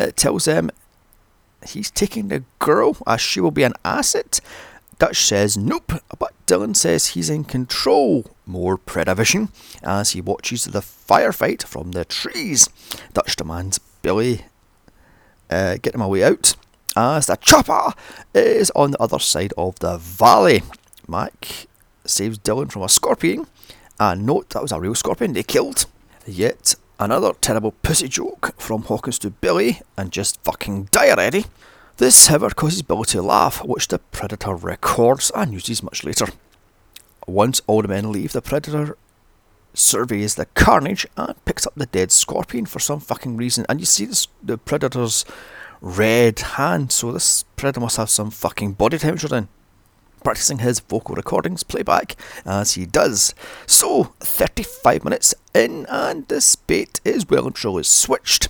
uh, 0.00 0.10
tells 0.16 0.46
them 0.46 0.70
he's 1.66 1.90
taking 1.90 2.28
the 2.28 2.42
girl 2.58 2.96
as 3.06 3.20
she 3.20 3.40
will 3.40 3.50
be 3.50 3.62
an 3.62 3.74
asset 3.84 4.40
Dutch 5.00 5.24
says 5.24 5.56
nope, 5.56 5.94
but 6.18 6.34
Dillon 6.44 6.74
says 6.74 7.08
he's 7.08 7.30
in 7.30 7.44
control. 7.44 8.30
More 8.44 8.76
Predavision 8.76 9.48
as 9.82 10.10
he 10.10 10.20
watches 10.20 10.66
the 10.66 10.80
firefight 10.80 11.62
from 11.62 11.92
the 11.92 12.04
trees. 12.04 12.68
Dutch 13.14 13.34
demands 13.34 13.80
Billy 14.02 14.42
uh, 15.48 15.78
get 15.80 15.94
him 15.94 16.02
away 16.02 16.22
out 16.22 16.54
as 16.94 17.28
the 17.28 17.36
chopper 17.36 17.94
is 18.34 18.70
on 18.76 18.90
the 18.90 19.02
other 19.02 19.18
side 19.18 19.54
of 19.56 19.78
the 19.78 19.96
valley. 19.96 20.60
Mike 21.08 21.66
saves 22.04 22.36
Dillon 22.36 22.68
from 22.68 22.82
a 22.82 22.88
scorpion. 22.90 23.46
And 23.98 24.26
note 24.26 24.50
that 24.50 24.60
was 24.60 24.72
a 24.72 24.80
real 24.80 24.94
scorpion 24.94 25.32
they 25.32 25.42
killed. 25.42 25.86
Yet 26.26 26.74
another 27.00 27.32
terrible 27.40 27.72
pussy 27.82 28.08
joke 28.08 28.54
from 28.60 28.82
Hawkins 28.82 29.18
to 29.20 29.30
Billy 29.30 29.80
and 29.96 30.12
just 30.12 30.40
fucking 30.44 30.84
die 30.92 31.10
already. 31.10 31.46
This, 31.96 32.26
however, 32.28 32.50
causes 32.50 32.82
Billy 32.82 33.04
to 33.06 33.22
laugh, 33.22 33.64
which 33.64 33.88
the 33.88 33.98
Predator 33.98 34.54
records 34.54 35.32
and 35.34 35.52
uses 35.52 35.82
much 35.82 36.04
later. 36.04 36.26
Once 37.26 37.62
all 37.66 37.82
the 37.82 37.88
men 37.88 38.12
leave, 38.12 38.32
the 38.32 38.42
Predator 38.42 38.96
surveys 39.72 40.34
the 40.34 40.46
carnage 40.46 41.06
and 41.16 41.42
picks 41.44 41.66
up 41.66 41.74
the 41.74 41.86
dead 41.86 42.12
scorpion 42.12 42.66
for 42.66 42.78
some 42.78 43.00
fucking 43.00 43.36
reason. 43.36 43.64
And 43.68 43.80
you 43.80 43.86
see 43.86 44.04
this, 44.04 44.28
the 44.42 44.58
Predator's 44.58 45.24
red 45.80 46.38
hand, 46.40 46.92
so 46.92 47.12
this 47.12 47.44
Predator 47.56 47.80
must 47.80 47.96
have 47.96 48.10
some 48.10 48.30
fucking 48.30 48.72
body 48.72 48.98
temperature 48.98 49.28
then. 49.28 49.48
Practicing 50.22 50.58
his 50.58 50.80
vocal 50.80 51.14
recordings 51.14 51.62
playback 51.62 52.16
as 52.44 52.74
he 52.74 52.86
does. 52.86 53.34
So, 53.66 54.12
35 54.20 55.04
minutes 55.04 55.34
in, 55.54 55.86
and 55.88 56.28
this 56.28 56.56
bait 56.56 57.00
is 57.04 57.28
well 57.28 57.46
and 57.46 57.54
truly 57.54 57.82
switched. 57.82 58.48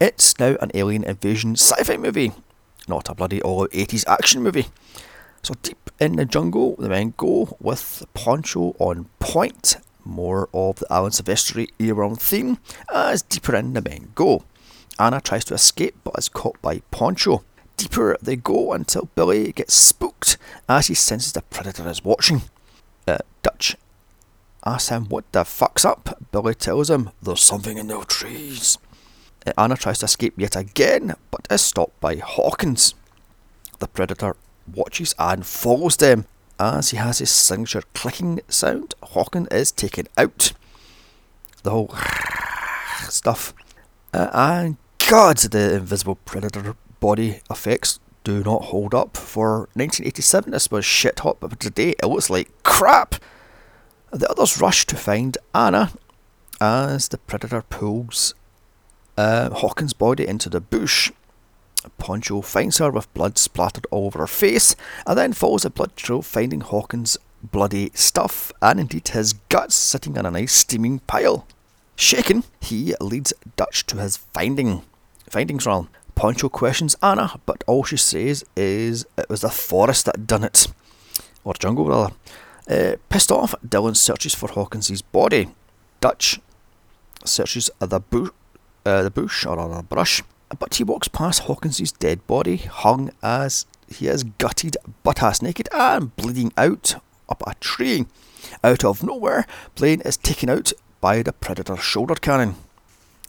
It's 0.00 0.38
now 0.38 0.56
an 0.60 0.70
alien 0.74 1.04
invasion 1.04 1.56
sci 1.56 1.82
fi 1.82 1.96
movie 1.96 2.32
not 2.90 3.08
a 3.08 3.14
bloody 3.14 3.40
all 3.40 3.68
80s 3.68 4.04
action 4.06 4.42
movie. 4.42 4.66
So 5.42 5.54
deep 5.62 5.90
in 5.98 6.16
the 6.16 6.26
jungle, 6.26 6.76
the 6.76 6.88
men 6.88 7.14
go 7.16 7.56
with 7.60 8.04
Poncho 8.12 8.74
on 8.78 9.08
point. 9.20 9.76
More 10.04 10.48
of 10.52 10.76
the 10.76 10.92
Alan 10.92 11.12
Silvestri 11.12 11.68
era 11.78 12.14
theme 12.16 12.58
as 12.92 13.22
deeper 13.22 13.54
in 13.54 13.72
the 13.72 13.80
men 13.80 14.10
go. 14.14 14.44
Anna 14.98 15.20
tries 15.20 15.44
to 15.46 15.54
escape 15.54 15.96
but 16.04 16.18
is 16.18 16.28
caught 16.28 16.60
by 16.60 16.80
Poncho. 16.90 17.42
Deeper 17.80 18.18
they 18.20 18.36
go 18.36 18.74
until 18.74 19.08
Billy 19.14 19.52
gets 19.52 19.72
spooked 19.72 20.36
as 20.68 20.88
he 20.88 20.94
senses 20.94 21.32
the 21.32 21.40
predator 21.40 21.88
is 21.88 22.04
watching. 22.04 22.42
Uh, 23.08 23.16
Dutch 23.40 23.74
asks 24.66 24.90
him 24.90 25.06
what 25.06 25.24
the 25.32 25.46
fuck's 25.46 25.86
up. 25.86 26.22
Billy 26.30 26.54
tells 26.54 26.90
him 26.90 27.08
there's 27.22 27.40
something 27.40 27.78
in 27.78 27.86
the 27.86 28.04
trees. 28.04 28.76
Anna 29.56 29.76
tries 29.76 30.00
to 30.00 30.04
escape 30.04 30.34
yet 30.36 30.56
again, 30.56 31.14
but 31.30 31.48
is 31.50 31.62
stopped 31.62 31.98
by 32.00 32.16
Hawkins. 32.16 32.94
The 33.78 33.88
Predator 33.88 34.36
watches 34.70 35.14
and 35.18 35.46
follows 35.46 35.96
them. 35.96 36.26
As 36.58 36.90
he 36.90 36.98
has 36.98 37.20
his 37.20 37.30
signature 37.30 37.82
clicking 37.94 38.40
sound, 38.48 38.94
Hawkins 39.02 39.48
is 39.50 39.72
taken 39.72 40.06
out. 40.18 40.52
The 41.62 41.70
whole 41.70 41.94
stuff. 43.08 43.54
Uh, 44.12 44.28
and 44.34 44.76
God, 45.08 45.38
the 45.38 45.76
Invisible 45.76 46.16
Predator 46.16 46.76
body 47.00 47.40
effects 47.50 47.98
do 48.24 48.42
not 48.44 48.64
hold 48.64 48.94
up. 48.94 49.16
For 49.16 49.68
1987, 49.74 50.52
this 50.52 50.70
was 50.70 50.84
shit 50.84 51.20
hot, 51.20 51.38
but 51.40 51.58
today 51.58 51.94
it 52.02 52.06
looks 52.06 52.30
like 52.30 52.50
crap. 52.62 53.16
The 54.10 54.30
others 54.30 54.60
rush 54.60 54.86
to 54.86 54.96
find 54.96 55.36
Anna 55.54 55.92
as 56.60 57.08
the 57.08 57.18
Predator 57.18 57.62
pulls 57.62 58.34
uh, 59.16 59.50
Hawkins' 59.50 59.92
body 59.92 60.26
into 60.26 60.48
the 60.48 60.60
bush. 60.60 61.10
Poncho 61.98 62.42
finds 62.42 62.78
her 62.78 62.90
with 62.90 63.12
blood 63.14 63.38
splattered 63.38 63.86
all 63.90 64.06
over 64.06 64.20
her 64.20 64.26
face, 64.26 64.76
and 65.06 65.16
then 65.16 65.32
follows 65.32 65.64
a 65.64 65.70
blood 65.70 65.96
trail, 65.96 66.22
finding 66.22 66.60
Hawkins' 66.60 67.16
bloody 67.42 67.90
stuff 67.94 68.52
and 68.60 68.78
indeed 68.78 69.08
his 69.08 69.32
guts 69.48 69.74
sitting 69.74 70.18
on 70.18 70.26
a 70.26 70.30
nice 70.30 70.52
steaming 70.52 70.98
pile. 71.00 71.46
Shaken, 71.96 72.44
he 72.60 72.94
leads 73.00 73.32
Dutch 73.56 73.86
to 73.86 73.96
his 73.96 74.16
finding 74.18 74.82
findings 75.28 75.66
realm. 75.66 75.88
Poncho 76.20 76.50
questions 76.50 76.94
Anna, 77.02 77.40
but 77.46 77.64
all 77.66 77.82
she 77.82 77.96
says 77.96 78.44
is 78.54 79.06
it 79.16 79.30
was 79.30 79.40
the 79.40 79.48
forest 79.48 80.04
that 80.04 80.26
done 80.26 80.44
it. 80.44 80.66
Or 81.44 81.54
jungle, 81.54 81.86
rather. 81.86 82.14
Uh, 82.68 82.96
pissed 83.08 83.32
off, 83.32 83.54
Dillon 83.66 83.94
searches 83.94 84.34
for 84.34 84.50
Hawkins' 84.50 85.00
body. 85.00 85.48
Dutch 86.02 86.38
searches 87.24 87.70
the 87.78 88.00
bush 88.00 88.28
uh, 88.84 89.02
the 89.02 89.10
bush 89.10 89.46
or 89.46 89.58
a 89.58 89.82
brush, 89.82 90.22
but 90.58 90.74
he 90.74 90.84
walks 90.84 91.08
past 91.08 91.44
Hawkins's 91.44 91.90
dead 91.90 92.26
body, 92.26 92.56
hung 92.58 93.12
as 93.22 93.64
he 93.88 94.06
is 94.06 94.24
gutted, 94.24 94.76
butt 95.02 95.22
ass 95.22 95.40
naked, 95.40 95.70
and 95.72 96.14
bleeding 96.16 96.52
out 96.58 96.96
up 97.30 97.42
a 97.46 97.54
tree. 97.60 98.04
Out 98.62 98.84
of 98.84 99.02
nowhere, 99.02 99.46
Blaine 99.74 100.02
is 100.02 100.18
taken 100.18 100.50
out 100.50 100.74
by 101.00 101.22
the 101.22 101.32
Predator's 101.32 101.82
shoulder 101.82 102.14
cannon. 102.14 102.56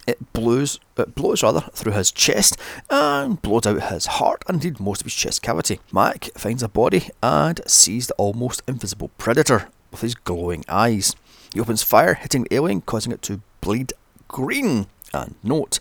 It 0.06 0.32
blows, 0.32 0.80
it 0.96 1.14
blows 1.14 1.42
rather 1.42 1.60
through 1.72 1.92
his 1.92 2.10
chest 2.10 2.56
and 2.90 3.40
blows 3.40 3.66
out 3.66 3.90
his 3.90 4.06
heart 4.06 4.42
and 4.48 4.56
indeed 4.56 4.80
most 4.80 5.00
of 5.00 5.06
his 5.06 5.14
chest 5.14 5.42
cavity. 5.42 5.78
Mike 5.92 6.30
finds 6.36 6.62
a 6.62 6.68
body 6.68 7.10
and 7.22 7.60
sees 7.66 8.08
the 8.08 8.14
almost 8.14 8.62
invisible 8.66 9.10
predator 9.16 9.68
with 9.90 10.00
his 10.00 10.16
glowing 10.16 10.64
eyes. 10.68 11.14
He 11.54 11.60
opens 11.60 11.82
fire, 11.82 12.14
hitting 12.14 12.44
the 12.44 12.54
alien, 12.54 12.80
causing 12.80 13.12
it 13.12 13.22
to 13.22 13.42
bleed 13.60 13.92
green. 14.26 14.86
And 15.14 15.36
note, 15.42 15.78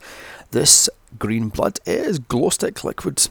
this 0.52 0.90
green 1.18 1.50
blood 1.50 1.80
is 1.86 2.20
glow 2.20 2.50
stick 2.50 2.84
liquid. 2.84 3.28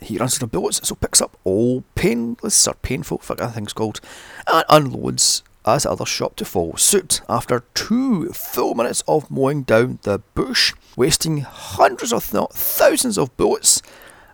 He 0.00 0.18
runs 0.18 0.36
out 0.36 0.42
of 0.42 0.52
bullets, 0.52 0.86
so 0.86 0.94
picks 0.94 1.20
up 1.20 1.36
all 1.44 1.84
painless 1.94 2.66
or 2.66 2.74
painful, 2.74 3.18
fuck 3.18 3.40
I 3.40 3.50
think 3.50 3.66
it's 3.66 3.72
called, 3.72 4.00
and 4.46 4.64
unloads 4.68 5.42
as 5.64 5.84
others 5.84 6.08
shop 6.08 6.36
to 6.36 6.44
follow 6.44 6.74
suit 6.76 7.20
after 7.28 7.64
two 7.74 8.28
full 8.30 8.74
minutes 8.74 9.02
of 9.06 9.30
mowing 9.30 9.62
down 9.62 9.98
the 10.02 10.18
bush, 10.34 10.72
wasting 10.96 11.38
hundreds 11.38 12.12
of 12.12 12.30
th- 12.30 12.48
thousands 12.52 13.18
of 13.18 13.36
bullets. 13.36 13.82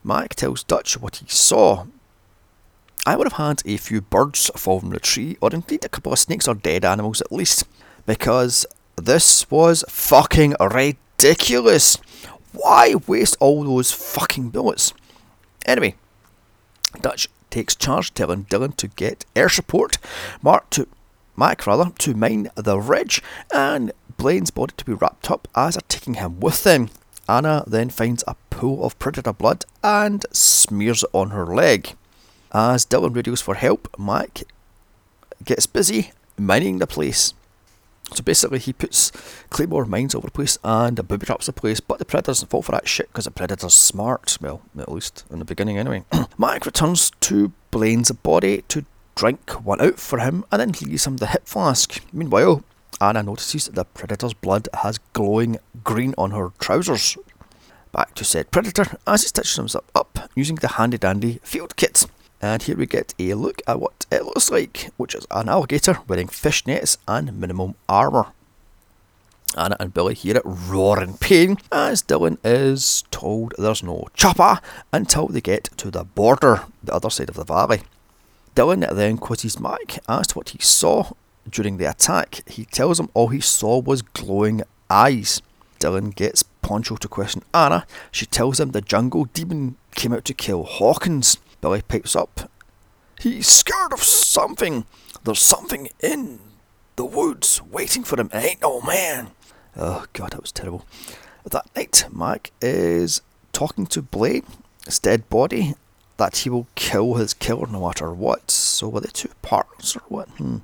Mike 0.02 0.34
tells 0.34 0.62
Dutch 0.62 1.00
what 1.00 1.16
he 1.16 1.26
saw. 1.28 1.86
I 3.04 3.16
would 3.16 3.26
have 3.26 3.34
had 3.44 3.62
a 3.64 3.76
few 3.76 4.00
birds 4.00 4.50
fall 4.56 4.80
from 4.80 4.90
the 4.90 5.00
tree, 5.00 5.36
or 5.40 5.50
indeed 5.52 5.84
a 5.84 5.88
couple 5.88 6.12
of 6.12 6.18
snakes 6.18 6.48
or 6.48 6.54
dead 6.54 6.84
animals 6.84 7.20
at 7.20 7.32
least, 7.32 7.64
because 8.04 8.66
this 8.96 9.48
was 9.50 9.84
fucking 9.88 10.54
ridiculous. 10.60 11.98
Why 12.52 12.94
waste 13.06 13.36
all 13.40 13.64
those 13.64 13.92
fucking 13.92 14.50
bullets? 14.50 14.92
Anyway, 15.66 15.96
Dutch 17.00 17.28
takes 17.50 17.76
charge, 17.76 18.14
telling 18.14 18.42
Dillon 18.42 18.72
to 18.72 18.88
get 18.88 19.24
air 19.34 19.48
support, 19.48 19.98
Mark 20.42 20.70
to 20.70 20.88
Mike 21.36 21.66
rather 21.66 21.90
to 21.98 22.14
mine 22.14 22.50
the 22.54 22.78
ridge, 22.78 23.22
and 23.52 23.92
Blaine's 24.16 24.50
body 24.50 24.74
to 24.76 24.84
be 24.84 24.94
wrapped 24.94 25.30
up 25.30 25.46
as 25.54 25.74
they're 25.74 25.82
taking 25.88 26.14
him 26.14 26.40
with 26.40 26.64
them. 26.64 26.88
Anna 27.28 27.64
then 27.66 27.90
finds 27.90 28.24
a 28.26 28.36
pool 28.50 28.84
of 28.84 28.98
predator 28.98 29.32
blood 29.32 29.64
and 29.82 30.24
smears 30.32 31.02
it 31.02 31.10
on 31.12 31.30
her 31.30 31.46
leg. 31.46 31.94
As 32.52 32.84
Dillon 32.84 33.12
radios 33.12 33.40
for 33.40 33.54
help, 33.54 33.94
Mike 33.98 34.44
gets 35.44 35.66
busy 35.66 36.12
mining 36.38 36.78
the 36.78 36.86
place. 36.86 37.34
So 38.14 38.22
basically, 38.22 38.60
he 38.60 38.72
puts 38.72 39.10
claymore 39.50 39.84
mines 39.84 40.14
over 40.14 40.28
the 40.28 40.32
place 40.32 40.58
and 40.62 40.96
booby 41.08 41.26
traps 41.26 41.46
the 41.46 41.52
place, 41.52 41.80
but 41.80 41.98
the 41.98 42.04
predators 42.04 42.42
fall 42.44 42.62
for 42.62 42.72
that 42.72 42.86
shit 42.86 43.08
because 43.08 43.24
the 43.24 43.32
predator's 43.32 43.74
smart. 43.74 44.38
Well, 44.40 44.62
at 44.78 44.90
least 44.90 45.24
in 45.30 45.40
the 45.40 45.44
beginning, 45.44 45.76
anyway. 45.76 46.04
Mike 46.38 46.66
returns 46.66 47.10
to 47.22 47.52
Blaine's 47.72 48.12
body 48.12 48.62
to 48.68 48.84
drink 49.16 49.50
one 49.64 49.80
out 49.80 49.98
for 49.98 50.18
him 50.18 50.44
and 50.52 50.60
then 50.60 50.74
he 50.74 50.86
leaves 50.86 51.06
him 51.06 51.16
the 51.16 51.26
hip 51.26 51.46
flask. 51.46 52.02
Meanwhile, 52.12 52.62
Anna 53.00 53.22
notices 53.22 53.66
that 53.66 53.74
the 53.74 53.84
predator's 53.84 54.34
blood 54.34 54.68
has 54.74 54.98
glowing 55.12 55.58
green 55.82 56.14
on 56.16 56.30
her 56.30 56.52
trousers. 56.58 57.16
Back 57.92 58.14
to 58.14 58.24
said 58.24 58.50
predator 58.50 58.98
as 59.06 59.22
he 59.22 59.28
stitches 59.28 59.56
himself 59.56 59.84
up 59.94 60.30
using 60.34 60.56
the 60.56 60.68
handy 60.68 60.98
dandy 60.98 61.40
field 61.42 61.76
kit. 61.76 62.06
And 62.42 62.62
here 62.62 62.76
we 62.76 62.84
get 62.86 63.14
a 63.18 63.32
look 63.32 63.62
at 63.66 63.80
what 63.80 64.04
it 64.12 64.24
looks 64.24 64.50
like, 64.50 64.90
which 64.98 65.14
is 65.14 65.26
an 65.30 65.48
alligator 65.48 65.98
wearing 66.06 66.28
fishnets 66.28 66.98
and 67.08 67.40
minimum 67.40 67.74
armour. 67.88 68.26
Anna 69.56 69.76
and 69.80 69.94
Billy 69.94 70.12
hear 70.14 70.36
it 70.36 70.42
roar 70.44 71.02
in 71.02 71.16
pain 71.16 71.56
as 71.72 72.02
Dillon 72.02 72.36
is 72.44 73.04
told 73.10 73.54
there's 73.56 73.82
no 73.82 74.08
chopper 74.12 74.60
until 74.92 75.28
they 75.28 75.40
get 75.40 75.64
to 75.78 75.90
the 75.90 76.04
border, 76.04 76.64
the 76.84 76.92
other 76.92 77.08
side 77.08 77.30
of 77.30 77.36
the 77.36 77.44
valley. 77.44 77.82
Dillon 78.56 78.86
then 78.90 79.18
quizzes 79.18 79.60
Mike 79.60 79.98
as 80.08 80.28
to 80.28 80.34
what 80.34 80.48
he 80.48 80.58
saw 80.58 81.12
during 81.48 81.76
the 81.76 81.90
attack. 81.90 82.40
He 82.48 82.64
tells 82.64 82.98
him 82.98 83.10
all 83.12 83.28
he 83.28 83.38
saw 83.38 83.78
was 83.78 84.00
glowing 84.00 84.62
eyes. 84.88 85.42
Dillon 85.78 86.08
gets 86.08 86.42
Poncho 86.62 86.96
to 86.96 87.06
question 87.06 87.42
Anna. 87.52 87.86
She 88.10 88.24
tells 88.24 88.58
him 88.58 88.70
the 88.70 88.80
jungle 88.80 89.26
demon 89.26 89.76
came 89.94 90.14
out 90.14 90.24
to 90.24 90.32
kill 90.32 90.64
Hawkins. 90.64 91.36
Billy 91.60 91.82
pipes 91.82 92.16
up. 92.16 92.50
He's 93.20 93.46
scared 93.46 93.92
of 93.92 94.02
something. 94.02 94.86
There's 95.22 95.38
something 95.38 95.90
in 96.00 96.40
the 96.96 97.04
woods 97.04 97.60
waiting 97.62 98.04
for 98.04 98.18
him. 98.18 98.30
It 98.32 98.42
ain't 98.42 98.62
no 98.62 98.80
man. 98.80 99.32
Oh, 99.76 100.06
God, 100.14 100.30
that 100.30 100.40
was 100.40 100.52
terrible. 100.52 100.86
That 101.44 101.66
night, 101.76 102.06
Mike 102.10 102.52
is 102.62 103.20
talking 103.52 103.86
to 103.88 104.00
Blaine, 104.00 104.46
his 104.86 104.98
dead 104.98 105.28
body, 105.28 105.74
that 106.16 106.38
he 106.38 106.50
will 106.50 106.66
kill 106.74 107.14
his 107.14 107.34
killer 107.34 107.66
no 107.66 107.86
matter 107.86 108.12
what. 108.12 108.50
So, 108.50 108.88
were 108.88 109.00
they 109.00 109.10
two 109.12 109.30
partners 109.42 109.96
or 109.96 110.02
what? 110.08 110.28
Hmm. 110.30 110.58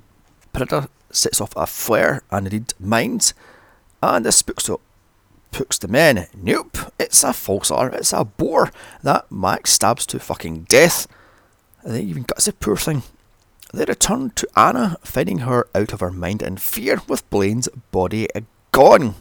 Predator 0.51 0.87
sets 1.11 1.39
off 1.41 1.53
a 1.55 1.67
flare 1.67 2.23
and 2.31 2.47
indeed 2.47 2.73
mines, 2.79 3.33
and 4.01 4.25
this 4.25 4.37
spooks, 4.37 4.69
spooks 5.51 5.77
the 5.77 5.87
men. 5.87 6.27
Nope, 6.35 6.77
it's 6.99 7.23
a 7.23 7.33
false 7.33 7.69
alarm, 7.69 7.93
it's 7.93 8.13
a 8.13 8.23
boar 8.23 8.71
that 9.01 9.31
Mike 9.31 9.67
stabs 9.67 10.05
to 10.07 10.19
fucking 10.19 10.63
death. 10.63 11.07
They 11.83 12.01
even 12.01 12.23
guts 12.23 12.45
the 12.45 12.53
poor 12.53 12.77
thing. 12.77 13.03
They 13.73 13.85
return 13.85 14.31
to 14.31 14.47
Anna, 14.55 14.97
finding 15.03 15.39
her 15.39 15.67
out 15.73 15.93
of 15.93 15.99
her 15.99 16.11
mind 16.11 16.41
in 16.43 16.57
fear 16.57 17.01
with 17.07 17.27
Blaine's 17.29 17.67
body 17.91 18.27
gone. 18.71 19.15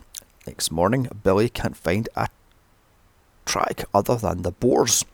Next 0.46 0.70
morning, 0.70 1.08
Billy 1.22 1.48
can't 1.48 1.76
find 1.76 2.08
a 2.14 2.28
track 3.46 3.84
other 3.94 4.16
than 4.16 4.42
the 4.42 4.50
boars. 4.50 5.04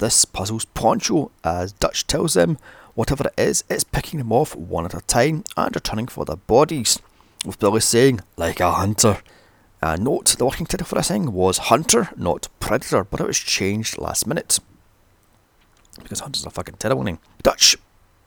This 0.00 0.24
puzzles 0.24 0.64
Poncho 0.64 1.30
as 1.44 1.72
Dutch 1.72 2.06
tells 2.06 2.34
him 2.34 2.56
whatever 2.94 3.26
it 3.26 3.34
is, 3.38 3.64
it's 3.68 3.84
picking 3.84 4.18
them 4.18 4.32
off 4.32 4.56
one 4.56 4.86
at 4.86 4.94
a 4.94 5.02
time 5.02 5.44
and 5.58 5.74
returning 5.74 6.08
for 6.08 6.24
their 6.24 6.36
bodies. 6.36 6.98
With 7.44 7.58
Billy 7.58 7.80
saying, 7.80 8.22
like 8.38 8.60
a 8.60 8.72
hunter. 8.72 9.18
Uh, 9.82 9.96
note, 9.96 10.36
the 10.38 10.46
working 10.46 10.64
title 10.64 10.86
for 10.86 10.94
this 10.94 11.08
thing 11.08 11.32
was 11.32 11.58
Hunter, 11.58 12.08
not 12.16 12.48
Predator, 12.60 13.04
but 13.04 13.20
it 13.20 13.26
was 13.26 13.38
changed 13.38 13.98
last 13.98 14.26
minute. 14.26 14.58
Because 16.02 16.20
Hunter's 16.20 16.46
a 16.46 16.50
fucking 16.50 16.76
terrible 16.78 17.02
name. 17.02 17.18
Dutch 17.42 17.76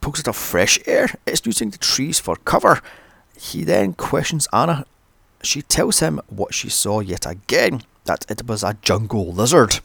pokes 0.00 0.20
it 0.20 0.28
of 0.28 0.36
fresh 0.36 0.78
air, 0.86 1.08
it's 1.26 1.44
using 1.44 1.70
the 1.70 1.78
trees 1.78 2.20
for 2.20 2.36
cover. 2.36 2.80
He 3.36 3.64
then 3.64 3.94
questions 3.94 4.46
Anna. 4.52 4.86
She 5.42 5.62
tells 5.62 5.98
him 5.98 6.20
what 6.28 6.54
she 6.54 6.68
saw 6.68 7.00
yet 7.00 7.26
again, 7.26 7.82
that 8.04 8.24
it 8.28 8.46
was 8.46 8.62
a 8.62 8.76
jungle 8.80 9.32
lizard. 9.32 9.80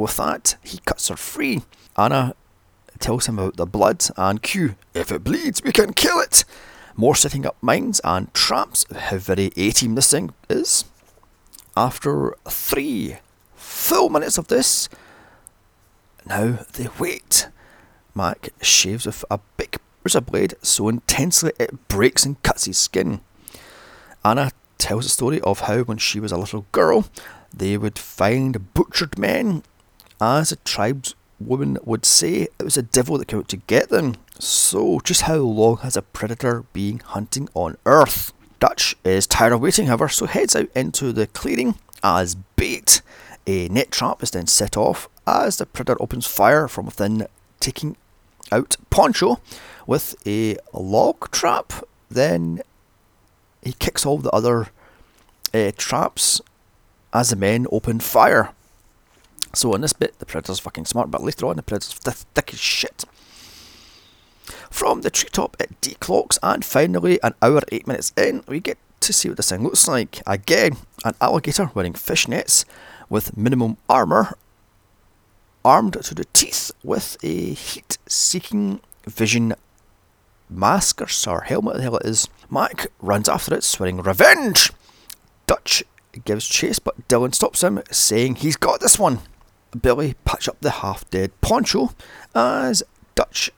With 0.00 0.16
that, 0.16 0.56
he 0.62 0.78
cuts 0.86 1.08
her 1.08 1.16
free. 1.16 1.60
Anna 1.94 2.34
tells 3.00 3.26
him 3.26 3.38
about 3.38 3.58
the 3.58 3.66
blood 3.66 4.02
and 4.16 4.40
Q. 4.40 4.76
If 4.94 5.12
it 5.12 5.22
bleeds, 5.22 5.62
we 5.62 5.72
can 5.72 5.92
kill 5.92 6.20
it. 6.20 6.46
More 6.96 7.14
setting 7.14 7.44
up 7.44 7.58
mines 7.60 8.00
and 8.02 8.32
traps. 8.32 8.86
How 8.90 9.18
very 9.18 9.52
A 9.58 9.72
team 9.72 9.96
this 9.96 10.10
thing 10.10 10.32
is. 10.48 10.86
After 11.76 12.34
three 12.48 13.18
full 13.54 14.08
minutes 14.08 14.38
of 14.38 14.48
this, 14.48 14.88
now 16.24 16.60
they 16.72 16.88
wait. 16.98 17.48
Mac 18.14 18.54
shaves 18.62 19.04
with 19.04 19.22
a 19.30 19.38
big 19.58 19.76
razor 20.02 20.22
blade 20.22 20.54
so 20.62 20.88
intensely 20.88 21.52
it 21.60 21.88
breaks 21.88 22.24
and 22.24 22.42
cuts 22.42 22.64
his 22.64 22.78
skin. 22.78 23.20
Anna 24.24 24.50
tells 24.78 25.04
the 25.04 25.10
story 25.10 25.42
of 25.42 25.60
how 25.60 25.80
when 25.82 25.98
she 25.98 26.20
was 26.20 26.32
a 26.32 26.38
little 26.38 26.64
girl, 26.72 27.04
they 27.52 27.76
would 27.76 27.98
find 27.98 28.72
butchered 28.72 29.18
men 29.18 29.62
as 30.20 30.50
the 30.50 30.56
tribeswoman 30.56 31.78
would 31.84 32.04
say 32.04 32.48
it 32.58 32.62
was 32.62 32.76
a 32.76 32.82
devil 32.82 33.18
that 33.18 33.28
came 33.28 33.40
out 33.40 33.48
to 33.48 33.56
get 33.56 33.88
them. 33.88 34.16
So, 34.38 35.00
just 35.00 35.22
how 35.22 35.36
long 35.36 35.78
has 35.78 35.96
a 35.96 36.02
predator 36.02 36.64
been 36.72 36.98
hunting 37.00 37.48
on 37.54 37.76
Earth? 37.86 38.32
Dutch 38.58 38.94
is 39.04 39.26
tired 39.26 39.52
of 39.52 39.60
waiting, 39.60 39.86
however, 39.86 40.08
so 40.08 40.26
heads 40.26 40.54
out 40.54 40.68
into 40.74 41.12
the 41.12 41.26
clearing 41.26 41.76
as 42.02 42.34
bait. 42.34 43.00
A 43.46 43.68
net 43.68 43.90
trap 43.90 44.22
is 44.22 44.30
then 44.30 44.46
set 44.46 44.76
off 44.76 45.08
as 45.26 45.56
the 45.56 45.66
predator 45.66 46.00
opens 46.02 46.26
fire 46.26 46.68
from 46.68 46.86
within, 46.86 47.26
taking 47.58 47.96
out 48.52 48.76
Poncho 48.90 49.40
with 49.86 50.14
a 50.26 50.56
log 50.72 51.30
trap. 51.30 51.72
Then 52.10 52.60
he 53.62 53.72
kicks 53.72 54.04
all 54.04 54.18
the 54.18 54.30
other 54.30 54.68
uh, 55.54 55.72
traps 55.76 56.40
as 57.12 57.30
the 57.30 57.36
men 57.36 57.66
open 57.72 58.00
fire. 58.00 58.52
So 59.52 59.74
in 59.74 59.80
this 59.80 59.92
bit, 59.92 60.18
the 60.18 60.26
Predator's 60.26 60.60
fucking 60.60 60.84
smart, 60.84 61.10
but 61.10 61.22
later 61.22 61.46
on, 61.46 61.56
the 61.56 61.62
Predator's 61.62 61.94
thick 61.94 62.52
as 62.52 62.60
shit. 62.60 63.04
From 64.70 65.00
the 65.00 65.10
treetop, 65.10 65.56
it 65.60 65.80
declocks, 65.80 66.38
and 66.42 66.64
finally, 66.64 67.18
an 67.22 67.34
hour 67.42 67.60
eight 67.72 67.86
minutes 67.86 68.12
in, 68.16 68.42
we 68.46 68.60
get 68.60 68.78
to 69.00 69.12
see 69.12 69.28
what 69.28 69.36
this 69.36 69.50
thing 69.50 69.64
looks 69.64 69.88
like. 69.88 70.22
Again, 70.26 70.76
an 71.04 71.14
alligator 71.20 71.70
wearing 71.74 71.94
fishnets 71.94 72.64
with 73.08 73.36
minimum 73.36 73.76
armour, 73.88 74.36
armed 75.64 75.94
to 76.02 76.14
the 76.14 76.26
teeth 76.32 76.70
with 76.82 77.16
a 77.22 77.52
heat 77.52 77.98
seeking 78.06 78.80
vision 79.06 79.54
mask 80.48 81.00
or 81.26 81.40
helmet, 81.42 81.76
the 81.76 81.82
hell 81.82 81.96
it 81.96 82.06
is. 82.06 82.28
Mike 82.48 82.86
runs 83.00 83.28
after 83.28 83.54
it, 83.54 83.64
swearing 83.64 84.02
revenge. 84.02 84.72
Dutch 85.46 85.82
gives 86.24 86.46
chase, 86.46 86.78
but 86.78 87.08
Dillon 87.08 87.32
stops 87.32 87.62
him, 87.62 87.82
saying 87.90 88.36
he's 88.36 88.56
got 88.56 88.80
this 88.80 88.98
one. 88.98 89.20
Billy 89.78 90.14
patches 90.24 90.48
up 90.48 90.60
the 90.60 90.70
half 90.70 91.08
dead 91.10 91.38
Poncho 91.40 91.94
as 92.34 92.82
Dutch 93.14 93.50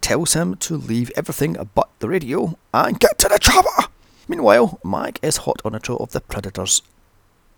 tells 0.00 0.34
him 0.34 0.56
to 0.56 0.76
leave 0.76 1.10
everything 1.14 1.56
but 1.74 1.88
the 2.00 2.08
radio 2.08 2.58
and 2.74 2.98
get 2.98 3.18
to 3.18 3.28
the 3.28 3.38
chopper. 3.38 3.88
Meanwhile, 4.28 4.80
Mike 4.82 5.18
is 5.22 5.38
hot 5.38 5.60
on 5.64 5.74
a 5.74 5.80
trail 5.80 5.98
of 5.98 6.12
the 6.12 6.20
Predator's 6.20 6.82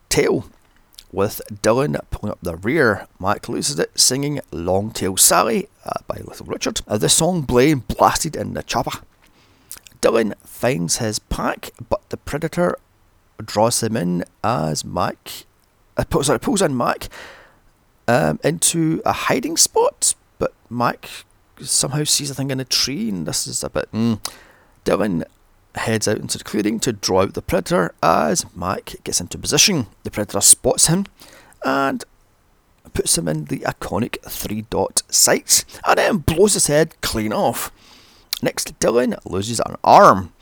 tail. 0.09 0.47
With 1.13 1.41
Dillon 1.63 1.97
pulling 2.11 2.33
up 2.33 2.41
the 2.43 2.57
rear, 2.57 3.07
Mike 3.19 3.49
loses 3.49 3.79
it 3.79 3.99
singing 3.99 4.41
Long 4.51 4.91
Tall 4.91 5.17
Sally 5.17 5.69
uh, 5.85 6.01
by 6.09 6.17
Little 6.17 6.47
Richard. 6.47 6.81
Uh, 6.89 6.99
the 6.99 7.09
song 7.09 7.43
Blaine 7.43 7.85
blasted 7.87 8.35
in 8.35 8.55
the 8.55 8.63
chopper. 8.65 8.99
Dillon 10.01 10.35
finds 10.45 10.97
his 10.97 11.19
pack, 11.19 11.71
but 11.89 12.09
the 12.11 12.17
Predator 12.17 12.77
draws 13.43 13.83
him 13.83 13.97
in 13.97 14.25
as 14.43 14.85
Mike. 14.85 15.47
Uh, 15.97 16.05
sorry, 16.23 16.41
pulls 16.41 16.61
in 16.61 16.75
Mike 16.75 17.09
um, 18.09 18.39
into 18.45 19.03
a 19.05 19.13
hiding 19.13 19.57
spot, 19.57 20.15
but 20.39 20.53
Mike 20.69 21.09
somehow 21.61 22.05
sees 22.05 22.31
a 22.31 22.35
thing 22.35 22.51
in 22.51 22.61
a 22.61 22.65
tree, 22.65 23.09
and 23.09 23.27
this 23.27 23.47
is 23.47 23.63
a 23.65 23.71
bit. 23.71 23.91
Mm. 23.93 24.21
Dillon 24.85 25.25
heads 25.77 26.07
out 26.07 26.19
into 26.19 26.39
the 26.39 26.45
clearing 26.45 26.79
to 26.81 26.93
draw 26.93 27.23
out 27.23 27.35
the 27.35 27.43
predator 27.43 27.95
as 28.03 28.45
Mike 28.55 28.97
gets 29.05 29.21
into 29.21 29.39
position. 29.39 29.87
The 30.05 30.11
predator 30.11 30.41
spots 30.41 30.87
him 30.87 31.07
and 31.65 32.05
puts 32.93 33.17
him 33.19 33.27
in 33.27 33.47
the 33.47 33.61
iconic 33.61 34.21
three 34.23 34.63
dot 34.71 35.03
sights 35.09 35.65
and 35.85 35.99
then 35.99 36.19
blows 36.19 36.55
his 36.55 36.67
head 36.69 36.95
clean 37.01 37.33
off. 37.33 37.73
Next, 38.43 38.79
Dillon 38.79 39.17
loses 39.25 39.59
an 39.61 39.77
arm. 39.83 40.33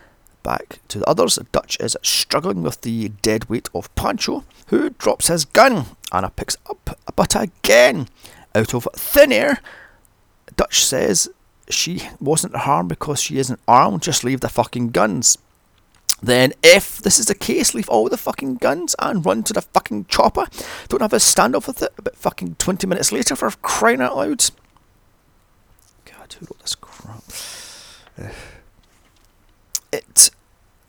Back 0.42 0.80
to 0.88 0.98
the 0.98 1.08
others, 1.08 1.38
Dutch 1.52 1.76
is 1.78 1.96
struggling 2.02 2.62
with 2.62 2.80
the 2.80 3.10
dead 3.22 3.48
weight 3.48 3.68
of 3.74 3.94
Pancho, 3.94 4.44
who 4.68 4.90
drops 4.90 5.28
his 5.28 5.44
gun. 5.44 5.86
Anna 6.10 6.30
picks 6.30 6.56
up, 6.68 6.98
but 7.14 7.36
again, 7.36 8.08
out 8.54 8.74
of 8.74 8.88
thin 8.94 9.32
air, 9.32 9.60
Dutch 10.56 10.84
says 10.84 11.28
she 11.68 12.02
wasn't 12.20 12.56
harmed 12.56 12.88
because 12.88 13.20
she 13.20 13.38
isn't 13.38 13.60
armed, 13.68 14.02
just 14.02 14.24
leave 14.24 14.40
the 14.40 14.48
fucking 14.48 14.90
guns. 14.90 15.38
Then, 16.22 16.52
if 16.62 16.98
this 16.98 17.18
is 17.18 17.26
the 17.26 17.34
case, 17.34 17.74
leave 17.74 17.88
all 17.88 18.08
the 18.08 18.16
fucking 18.16 18.56
guns 18.56 18.94
and 19.00 19.26
run 19.26 19.42
to 19.44 19.52
the 19.52 19.62
fucking 19.62 20.04
chopper. 20.06 20.46
Don't 20.88 21.02
have 21.02 21.12
a 21.12 21.16
standoff 21.16 21.66
with 21.66 21.82
it 21.82 21.92
about 21.98 22.14
fucking 22.14 22.56
20 22.56 22.86
minutes 22.86 23.10
later 23.10 23.34
for 23.34 23.50
crying 23.62 24.00
out 24.00 24.16
loud. 24.16 24.44
God, 26.04 26.32
who 26.32 26.46
wrote 26.46 26.60
this 26.60 26.76
crap? 26.76 27.24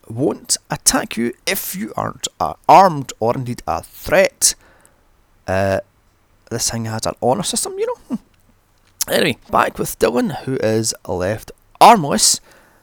Won't 0.08 0.56
attack 0.70 1.16
you 1.16 1.32
if 1.46 1.74
you 1.74 1.92
aren't 1.96 2.28
uh, 2.38 2.54
armed 2.68 3.12
or 3.20 3.34
indeed 3.34 3.62
a 3.66 3.82
threat. 3.82 4.54
Uh, 5.46 5.80
this 6.50 6.70
thing 6.70 6.84
has 6.86 7.06
an 7.06 7.14
honour 7.22 7.42
system, 7.42 7.74
you 7.78 7.86
know. 7.86 8.16
Hmm. 8.16 9.10
Anyway, 9.10 9.38
back 9.50 9.78
with 9.78 9.98
Dillon, 9.98 10.30
who 10.30 10.56
is 10.56 10.94
left 11.06 11.52
armless, 11.80 12.40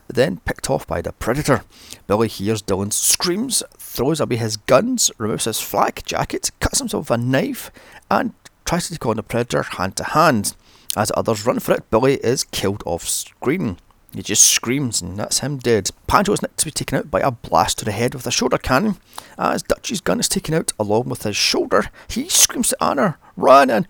then 0.08 0.38
picked 0.44 0.70
off 0.70 0.86
by 0.86 1.02
the 1.02 1.12
predator. 1.12 1.62
Billy 2.06 2.28
hears 2.28 2.62
Dillon's 2.62 2.96
screams, 2.96 3.62
throws 3.76 4.20
away 4.20 4.36
his 4.36 4.56
guns, 4.56 5.10
removes 5.18 5.46
his 5.46 5.60
flak 5.60 6.04
jacket, 6.04 6.50
cuts 6.60 6.78
himself 6.78 7.10
with 7.10 7.18
a 7.18 7.22
knife, 7.22 7.70
and 8.10 8.32
tries 8.64 8.86
to 8.86 8.94
take 8.94 9.06
on 9.06 9.16
the 9.16 9.22
predator 9.22 9.62
hand 9.62 9.96
to 9.96 10.04
hand. 10.04 10.54
As 10.96 11.10
others 11.16 11.46
run 11.46 11.58
for 11.58 11.74
it, 11.74 11.90
Billy 11.90 12.16
is 12.16 12.44
killed 12.44 12.82
off 12.84 13.08
screen. 13.08 13.78
He 14.14 14.22
just 14.22 14.44
screams, 14.44 15.00
and 15.00 15.16
that's 15.16 15.40
him 15.40 15.56
dead. 15.56 15.90
Pancho 16.06 16.32
is 16.34 16.42
next 16.42 16.58
to 16.58 16.64
be 16.66 16.70
taken 16.70 16.98
out 16.98 17.10
by 17.10 17.20
a 17.20 17.30
blast 17.30 17.78
to 17.78 17.84
the 17.84 17.92
head 17.92 18.14
with 18.14 18.26
a 18.26 18.30
shoulder 18.30 18.58
cannon. 18.58 18.98
As 19.38 19.62
Dutchie's 19.62 20.02
gun 20.02 20.20
is 20.20 20.28
taken 20.28 20.54
out 20.54 20.72
along 20.78 21.08
with 21.08 21.22
his 21.22 21.36
shoulder, 21.36 21.90
he 22.08 22.28
screams 22.28 22.68
to 22.68 22.84
Anna, 22.84 23.16
Run 23.36 23.70
and 23.70 23.88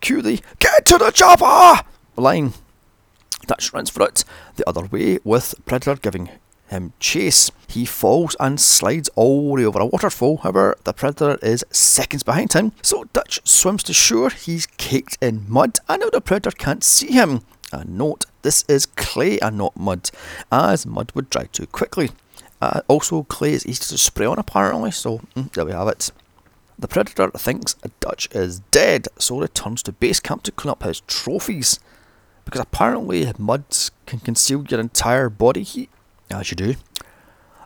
cue 0.00 0.20
the 0.20 0.42
Get 0.58 0.84
to 0.86 0.98
the 0.98 1.10
chopper 1.10 1.82
line. 2.16 2.52
Dutch 3.46 3.72
runs 3.72 3.90
for 3.90 4.02
it 4.02 4.24
the 4.56 4.68
other 4.68 4.84
way, 4.84 5.18
with 5.24 5.54
Predator 5.64 5.96
giving 5.96 6.28
him 6.66 6.92
chase. 7.00 7.50
He 7.66 7.84
falls 7.84 8.36
and 8.40 8.60
slides 8.60 9.08
all 9.14 9.56
the 9.56 9.62
way 9.62 9.64
over 9.66 9.80
a 9.80 9.86
waterfall. 9.86 10.38
However, 10.38 10.76
the 10.84 10.92
Predator 10.92 11.38
is 11.42 11.64
seconds 11.70 12.22
behind 12.22 12.52
him, 12.52 12.72
so 12.82 13.04
Dutch 13.12 13.40
swims 13.44 13.82
to 13.84 13.92
shore. 13.92 14.30
He's 14.30 14.66
caked 14.66 15.18
in 15.22 15.46
mud, 15.48 15.78
and 15.88 16.00
now 16.00 16.10
the 16.10 16.20
Predator 16.20 16.50
can't 16.50 16.84
see 16.84 17.12
him. 17.12 17.40
A 17.72 17.84
note, 17.84 18.26
this 18.44 18.62
is 18.68 18.84
clay 18.84 19.38
and 19.40 19.56
not 19.56 19.74
mud, 19.74 20.10
as 20.52 20.84
mud 20.84 21.10
would 21.14 21.30
dry 21.30 21.44
too 21.44 21.66
quickly. 21.66 22.10
Uh, 22.60 22.82
also, 22.88 23.22
clay 23.24 23.54
is 23.54 23.66
easy 23.66 23.82
to 23.82 23.98
spray 23.98 24.26
on 24.26 24.38
apparently, 24.38 24.90
so 24.90 25.22
mm, 25.34 25.50
there 25.52 25.64
we 25.64 25.72
have 25.72 25.88
it. 25.88 26.12
The 26.78 26.86
Predator 26.86 27.30
thinks 27.30 27.74
a 27.82 27.88
Dutch 28.00 28.28
is 28.32 28.60
dead, 28.70 29.08
so 29.18 29.40
returns 29.40 29.82
to 29.84 29.92
base 29.92 30.20
camp 30.20 30.42
to 30.42 30.52
clean 30.52 30.70
up 30.70 30.82
his 30.82 31.00
trophies. 31.00 31.80
Because 32.44 32.60
apparently 32.60 33.32
mud 33.38 33.64
can 34.04 34.20
conceal 34.20 34.64
your 34.68 34.78
entire 34.78 35.30
body 35.30 35.62
heat, 35.62 35.88
as 36.30 36.50
you 36.50 36.56
do. 36.56 36.74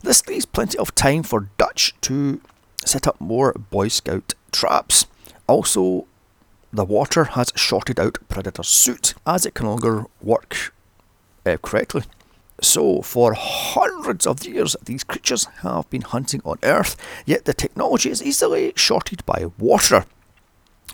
This 0.05 0.25
leaves 0.29 0.47
plenty 0.47 0.79
of 0.79 0.95
time 0.95 1.25
for 1.25 1.49
Dutch 1.59 1.93
to 2.03 2.41
set 2.85 3.09
up 3.09 3.21
more 3.21 3.53
Boy 3.53 3.89
Scout 3.89 4.35
traps. 4.53 5.07
Also, 5.49 6.07
the 6.73 6.85
water 6.85 7.25
has 7.25 7.53
shorted 7.57 7.99
out 7.99 8.19
Predator's 8.29 8.69
suit 8.69 9.15
as 9.27 9.47
it 9.47 9.55
can 9.55 9.67
no 9.67 9.71
longer 9.71 10.05
work 10.21 10.75
uh, 11.47 11.57
correctly. 11.63 12.03
So, 12.61 13.03
for 13.03 13.35
hundreds 13.35 14.27
of 14.27 14.45
years, 14.45 14.77
these 14.85 15.05
creatures 15.05 15.45
have 15.63 15.89
been 15.91 16.03
hunting 16.03 16.43
on 16.45 16.59
Earth, 16.65 16.97
yet 17.25 17.45
the 17.45 17.55
technology 17.55 18.11
is 18.11 18.23
easily 18.23 18.73
shorted 18.75 19.25
by 19.25 19.47
water. 19.59 20.05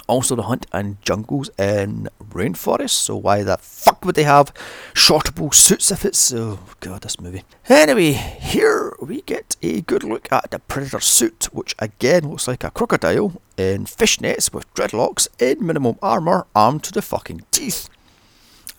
Also, 0.06 0.36
they 0.36 0.42
hunt 0.42 0.66
in 0.74 0.98
jungles 1.00 1.48
and 1.58 2.10
rainforests, 2.22 2.90
so 2.90 3.16
why 3.16 3.42
the 3.42 3.56
fuck 3.56 4.04
would 4.04 4.14
they 4.14 4.24
have 4.24 4.52
shortable 4.92 5.52
suits 5.54 5.90
if 5.90 6.04
it's. 6.04 6.32
Oh, 6.32 6.58
god, 6.80 7.02
this 7.02 7.18
movie. 7.18 7.42
Anyway, 7.68 8.12
here 8.12 8.94
we 9.00 9.22
get 9.22 9.56
a 9.62 9.80
good 9.80 10.04
look 10.04 10.30
at 10.30 10.50
the 10.50 10.58
Predator 10.58 11.00
suit, 11.00 11.48
which 11.52 11.74
again 11.78 12.28
looks 12.28 12.46
like 12.46 12.64
a 12.64 12.70
crocodile 12.70 13.40
in 13.56 13.86
fishnets 13.86 14.52
with 14.52 14.72
dreadlocks 14.74 15.26
in 15.38 15.66
minimum 15.66 15.96
armour, 16.02 16.46
armed 16.54 16.82
to 16.84 16.92
the 16.92 17.00
fucking 17.00 17.42
teeth. 17.50 17.88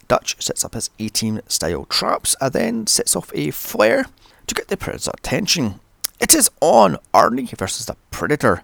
Dutch 0.08 0.40
sets 0.40 0.64
up 0.64 0.76
his 0.76 0.92
A 1.00 1.10
team 1.10 1.42
style 1.48 1.86
traps 1.86 2.36
and 2.40 2.54
then 2.54 2.88
sets 2.88 3.16
off 3.16 3.32
a 3.34 3.50
flare 3.50 4.06
to 4.46 4.54
get 4.54 4.68
the 4.68 4.78
Predator's 4.78 5.08
attention. 5.08 5.80
It 6.20 6.36
is 6.36 6.52
on 6.62 6.98
Arnie 7.14 7.58
versus 7.58 7.88
the 7.88 7.96
Predator. 8.12 8.62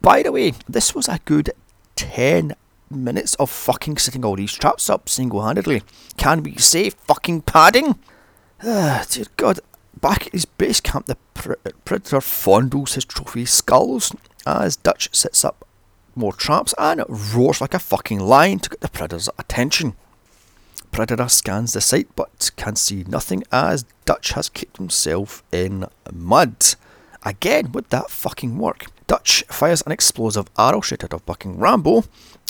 By 0.00 0.24
the 0.24 0.32
way, 0.32 0.54
this 0.68 0.96
was 0.96 1.08
a 1.08 1.20
good 1.24 1.52
10 1.96 2.54
minutes 2.90 3.34
of 3.36 3.50
fucking 3.50 3.96
setting 3.96 4.24
all 4.24 4.36
these 4.36 4.52
traps 4.52 4.90
up 4.90 5.08
single 5.08 5.42
handedly. 5.42 5.82
Can 6.16 6.42
we 6.42 6.56
say 6.56 6.90
fucking 6.90 7.42
padding? 7.42 7.98
Ah, 8.62 9.04
dear 9.10 9.26
God. 9.36 9.60
Back 10.00 10.26
at 10.26 10.32
his 10.32 10.46
base 10.46 10.80
camp, 10.80 11.06
the 11.06 11.16
Predator 11.34 12.20
fondles 12.20 12.94
his 12.94 13.04
trophy 13.04 13.44
skulls 13.44 14.14
as 14.44 14.76
Dutch 14.76 15.08
sets 15.14 15.44
up 15.44 15.66
more 16.14 16.32
traps 16.32 16.74
and 16.78 17.04
roars 17.08 17.60
like 17.60 17.74
a 17.74 17.78
fucking 17.78 18.18
lion 18.18 18.58
to 18.60 18.70
get 18.70 18.80
the 18.80 18.88
Predator's 18.88 19.28
attention. 19.38 19.94
Predator 20.90 21.28
scans 21.28 21.72
the 21.72 21.80
site 21.80 22.08
but 22.16 22.50
can 22.56 22.76
see 22.76 23.04
nothing 23.08 23.44
as 23.50 23.84
Dutch 24.04 24.32
has 24.32 24.48
kicked 24.48 24.76
himself 24.76 25.42
in 25.52 25.86
mud. 26.12 26.74
Again, 27.24 27.72
would 27.72 27.88
that 27.90 28.10
fucking 28.10 28.58
work? 28.58 28.86
Dutch 29.06 29.44
fires 29.48 29.82
an 29.82 29.92
explosive 29.92 30.48
arrow 30.58 30.80
straight 30.80 31.04
out 31.04 31.12
of 31.12 31.22
fucking 31.22 31.58
Rambo 31.58 32.04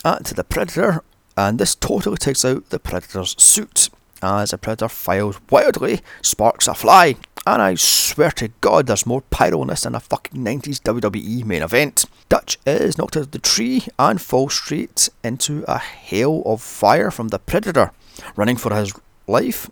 uh, 0.05 0.17
at 0.21 0.25
the 0.27 0.45
Predator, 0.45 1.03
and 1.37 1.59
this 1.59 1.75
totally 1.75 2.17
takes 2.17 2.45
out 2.45 2.71
the 2.71 2.79
Predator's 2.79 3.35
suit. 3.43 3.91
As 4.23 4.53
the 4.53 4.59
Predator 4.59 4.89
fires 4.89 5.37
wildly, 5.51 6.01
sparks 6.23 6.69
a 6.69 6.75
fly, 6.75 7.17
and 7.45 7.61
I 7.61 7.75
swear 7.75 8.31
to 8.33 8.49
God 8.61 8.87
there's 8.87 9.05
more 9.05 9.23
pyro 9.23 9.63
in 9.63 9.69
this 9.69 9.83
than 9.83 9.97
a 9.97 10.01
fucking 10.01 10.43
90s 10.43 10.81
WWE 10.81 11.45
main 11.45 11.63
event. 11.63 12.05
Dutch 12.29 12.57
is 12.65 12.97
knocked 12.97 13.17
out 13.17 13.25
of 13.25 13.31
the 13.33 13.41
tree 13.41 13.87
and 13.99 14.21
falls 14.21 14.55
straight 14.55 15.09
into 15.25 15.65
a 15.67 15.79
hail 15.79 16.43
of 16.47 16.63
fire 16.63 17.11
from 17.11 17.29
the 17.29 17.41
Predator. 17.41 17.91
Running 18.37 18.57
for 18.57 18.73
his 18.75 18.93
life, 19.27 19.69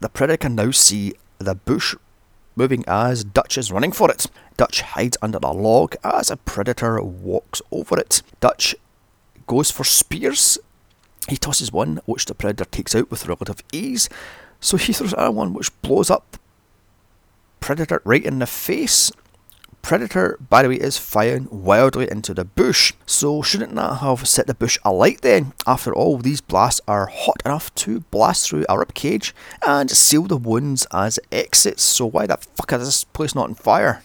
the 0.00 0.10
Predator 0.10 0.36
can 0.36 0.54
now 0.54 0.70
see 0.72 1.14
the 1.38 1.54
bush 1.54 1.94
moving 2.56 2.84
as 2.86 3.24
Dutch 3.24 3.56
is 3.56 3.72
running 3.72 3.92
for 3.92 4.10
it. 4.10 4.26
Dutch 4.56 4.82
hides 4.82 5.16
under 5.22 5.38
a 5.42 5.52
log 5.52 5.96
as 6.04 6.30
a 6.30 6.36
predator 6.36 7.00
walks 7.02 7.62
over 7.70 7.98
it. 7.98 8.22
Dutch 8.40 8.74
goes 9.46 9.70
for 9.70 9.84
spears. 9.84 10.58
He 11.28 11.36
tosses 11.36 11.72
one, 11.72 12.00
which 12.06 12.26
the 12.26 12.34
predator 12.34 12.64
takes 12.64 12.94
out 12.94 13.10
with 13.10 13.26
relative 13.26 13.62
ease. 13.72 14.08
So 14.60 14.76
he 14.76 14.92
throws 14.92 15.12
another 15.12 15.30
one, 15.30 15.54
which 15.54 15.70
blows 15.82 16.10
up 16.10 16.36
Predator 17.60 18.00
right 18.04 18.24
in 18.24 18.38
the 18.38 18.46
face. 18.46 19.12
Predator, 19.82 20.38
by 20.48 20.62
the 20.62 20.68
way, 20.68 20.76
is 20.76 20.98
firing 20.98 21.48
wildly 21.50 22.08
into 22.10 22.34
the 22.34 22.44
bush, 22.44 22.92
so 23.06 23.42
shouldn't 23.42 23.74
that 23.74 23.96
have 23.96 24.28
set 24.28 24.46
the 24.46 24.54
bush 24.54 24.78
alight 24.84 25.22
then? 25.22 25.52
After 25.66 25.92
all, 25.94 26.18
these 26.18 26.40
blasts 26.40 26.80
are 26.86 27.06
hot 27.06 27.42
enough 27.44 27.74
to 27.76 28.00
blast 28.10 28.48
through 28.48 28.66
a 28.68 28.78
rib 28.78 28.94
cage 28.94 29.34
and 29.66 29.90
seal 29.90 30.22
the 30.22 30.36
wounds 30.36 30.86
as 30.92 31.18
it 31.18 31.26
exits, 31.32 31.82
so 31.82 32.06
why 32.06 32.26
the 32.26 32.36
fuck 32.36 32.72
is 32.74 32.84
this 32.84 33.04
place 33.04 33.34
not 33.34 33.48
on 33.48 33.54
fire? 33.54 34.02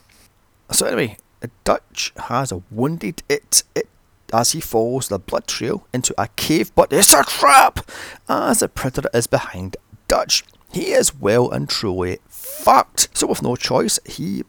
So 0.72 0.88
anyway, 0.88 1.18
Dutch 1.64 2.14
has 2.18 2.52
wounded 2.72 3.22
it, 3.30 3.64
it 3.76 3.88
as 4.34 4.54
he 4.54 4.62
follows 4.62 5.08
the 5.08 5.20
blood 5.20 5.48
trail 5.48 5.86
into 5.94 6.14
a 6.18 6.28
cave, 6.30 6.74
but 6.74 6.92
it's 6.92 7.14
a 7.14 7.24
trap! 7.24 7.92
As 8.28 8.60
the 8.60 8.70
predator 8.70 9.10
is 9.14 9.28
behind 9.28 9.78
Dutch. 10.08 10.44
He 10.72 10.92
is 10.92 11.16
well 11.16 11.50
and 11.50 11.70
truly 11.70 12.20
fucked. 12.28 13.10
So 13.14 13.28
with 13.28 13.42
no 13.42 13.56
choice, 13.56 14.00
he 14.06 14.44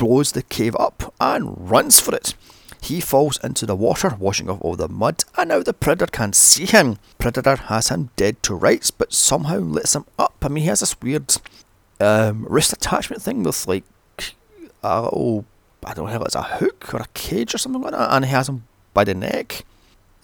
blows 0.00 0.32
the 0.32 0.42
cave 0.42 0.74
up 0.76 1.12
and 1.20 1.70
runs 1.70 2.00
for 2.00 2.14
it. 2.14 2.32
He 2.80 3.02
falls 3.02 3.38
into 3.44 3.66
the 3.66 3.76
water, 3.76 4.16
washing 4.18 4.48
off 4.48 4.62
all 4.62 4.74
the 4.74 4.88
mud, 4.88 5.24
and 5.36 5.50
now 5.50 5.62
the 5.62 5.74
predator 5.74 6.10
can't 6.10 6.34
see 6.34 6.64
him. 6.64 6.96
Predator 7.18 7.56
has 7.56 7.90
him 7.90 8.08
dead 8.16 8.42
to 8.44 8.54
rights, 8.54 8.90
but 8.90 9.12
somehow 9.12 9.58
lets 9.58 9.94
him 9.94 10.06
up. 10.18 10.36
I 10.40 10.48
mean, 10.48 10.62
he 10.62 10.68
has 10.68 10.80
this 10.80 10.98
weird 11.02 11.36
um, 12.00 12.46
wrist 12.48 12.72
attachment 12.72 13.20
thing 13.20 13.42
with 13.42 13.68
like 13.68 13.84
a 14.82 15.02
little, 15.02 15.44
I 15.84 15.92
don't 15.92 16.08
know 16.08 16.16
if 16.16 16.22
it's 16.22 16.34
a 16.34 16.42
hook 16.44 16.94
or 16.94 17.02
a 17.02 17.08
cage 17.12 17.54
or 17.54 17.58
something 17.58 17.82
like 17.82 17.92
that, 17.92 18.10
and 18.10 18.24
he 18.24 18.30
has 18.30 18.48
him 18.48 18.64
by 18.94 19.04
the 19.04 19.14
neck. 19.14 19.66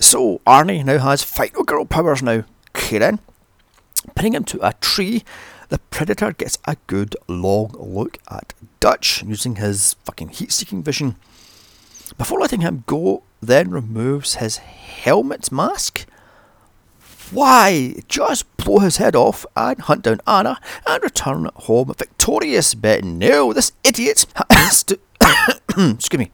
So 0.01 0.41
Arnie 0.47 0.87
now 0.87 0.99
has 0.99 1.23
Final 1.23 1.65
Girl 1.65 1.85
powers 1.85 2.23
now. 2.23 2.45
Kieran, 2.73 3.19
pinning 4.15 4.33
him 4.33 4.45
to 4.45 4.67
a 4.67 4.73
tree 4.81 5.23
the 5.69 5.79
Predator 5.79 6.33
gets 6.33 6.59
a 6.65 6.77
good 6.87 7.17
long 7.29 7.75
look 7.79 8.19
at 8.31 8.55
Dutch 8.81 9.23
using 9.23 9.57
his 9.57 9.95
fucking 10.05 10.29
heat 10.29 10.53
seeking 10.53 10.83
vision. 10.83 11.17
Before 12.19 12.39
letting 12.41 12.61
him 12.61 12.85
go, 12.87 13.23
then 13.41 13.71
removes 13.71 14.37
his 14.37 14.59
helmet 14.59 15.51
mask? 15.51 16.07
Why? 17.33 17.97
Just 18.09 18.57
blow 18.57 18.79
his 18.79 18.99
head 18.99 19.17
off 19.17 19.45
and 19.57 19.81
hunt 19.81 20.03
down 20.03 20.21
Anna 20.27 20.61
and 20.87 21.03
return 21.03 21.51
home 21.55 21.93
victorious. 21.97 22.75
But 22.75 23.05
no, 23.05 23.53
this 23.53 23.73
idiot 23.83 24.27
has 24.51 24.85
to. 24.85 24.99
excuse 25.77 26.19
me. 26.19 26.31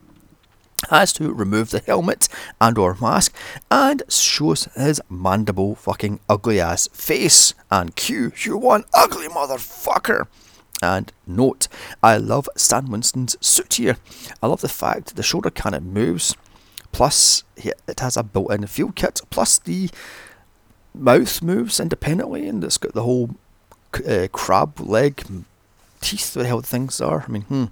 Has 0.93 1.15
to 1.15 1.33
remove 1.33 1.71
the 1.71 1.79
helmet 1.81 2.29
and 2.61 2.77
or 2.77 2.99
mask 3.01 3.35
and 3.71 4.03
shows 4.11 4.69
his 4.77 5.01
mandible 5.09 5.75
fucking 5.75 6.21
ugly 6.29 6.61
ass 6.61 6.87
face. 6.93 7.55
And 7.71 7.97
Q, 7.97 8.31
you 8.37 8.59
one 8.59 8.85
ugly 8.93 9.27
motherfucker. 9.27 10.27
And 10.83 11.11
note, 11.27 11.69
I 12.03 12.19
love 12.19 12.47
Stan 12.57 12.91
Winston's 12.91 13.39
suit 13.41 13.75
here. 13.75 13.97
I 14.43 14.49
love 14.49 14.61
the 14.61 14.69
fact 14.69 15.17
the 15.17 15.23
shoulder 15.23 15.49
cannon 15.49 15.95
moves, 15.95 16.37
plus 16.93 17.45
it 17.57 18.01
has 18.01 18.19
a 18.19 18.23
built-in 18.23 18.67
field 18.67 18.95
kit, 18.95 19.23
plus 19.31 19.59
the 19.59 19.89
mouth 20.95 21.41
moves 21.41 21.81
independently, 21.81 22.47
and 22.47 22.63
it's 22.63 22.77
got 22.77 22.93
the 22.93 23.05
whole 23.05 23.31
uh, 24.07 24.29
crab 24.31 24.79
leg 24.79 25.25
teeth. 26.03 26.35
The 26.35 26.47
hell 26.47 26.61
things 26.61 27.01
are? 27.01 27.25
I 27.27 27.31
mean, 27.31 27.43
hmm. 27.43 27.65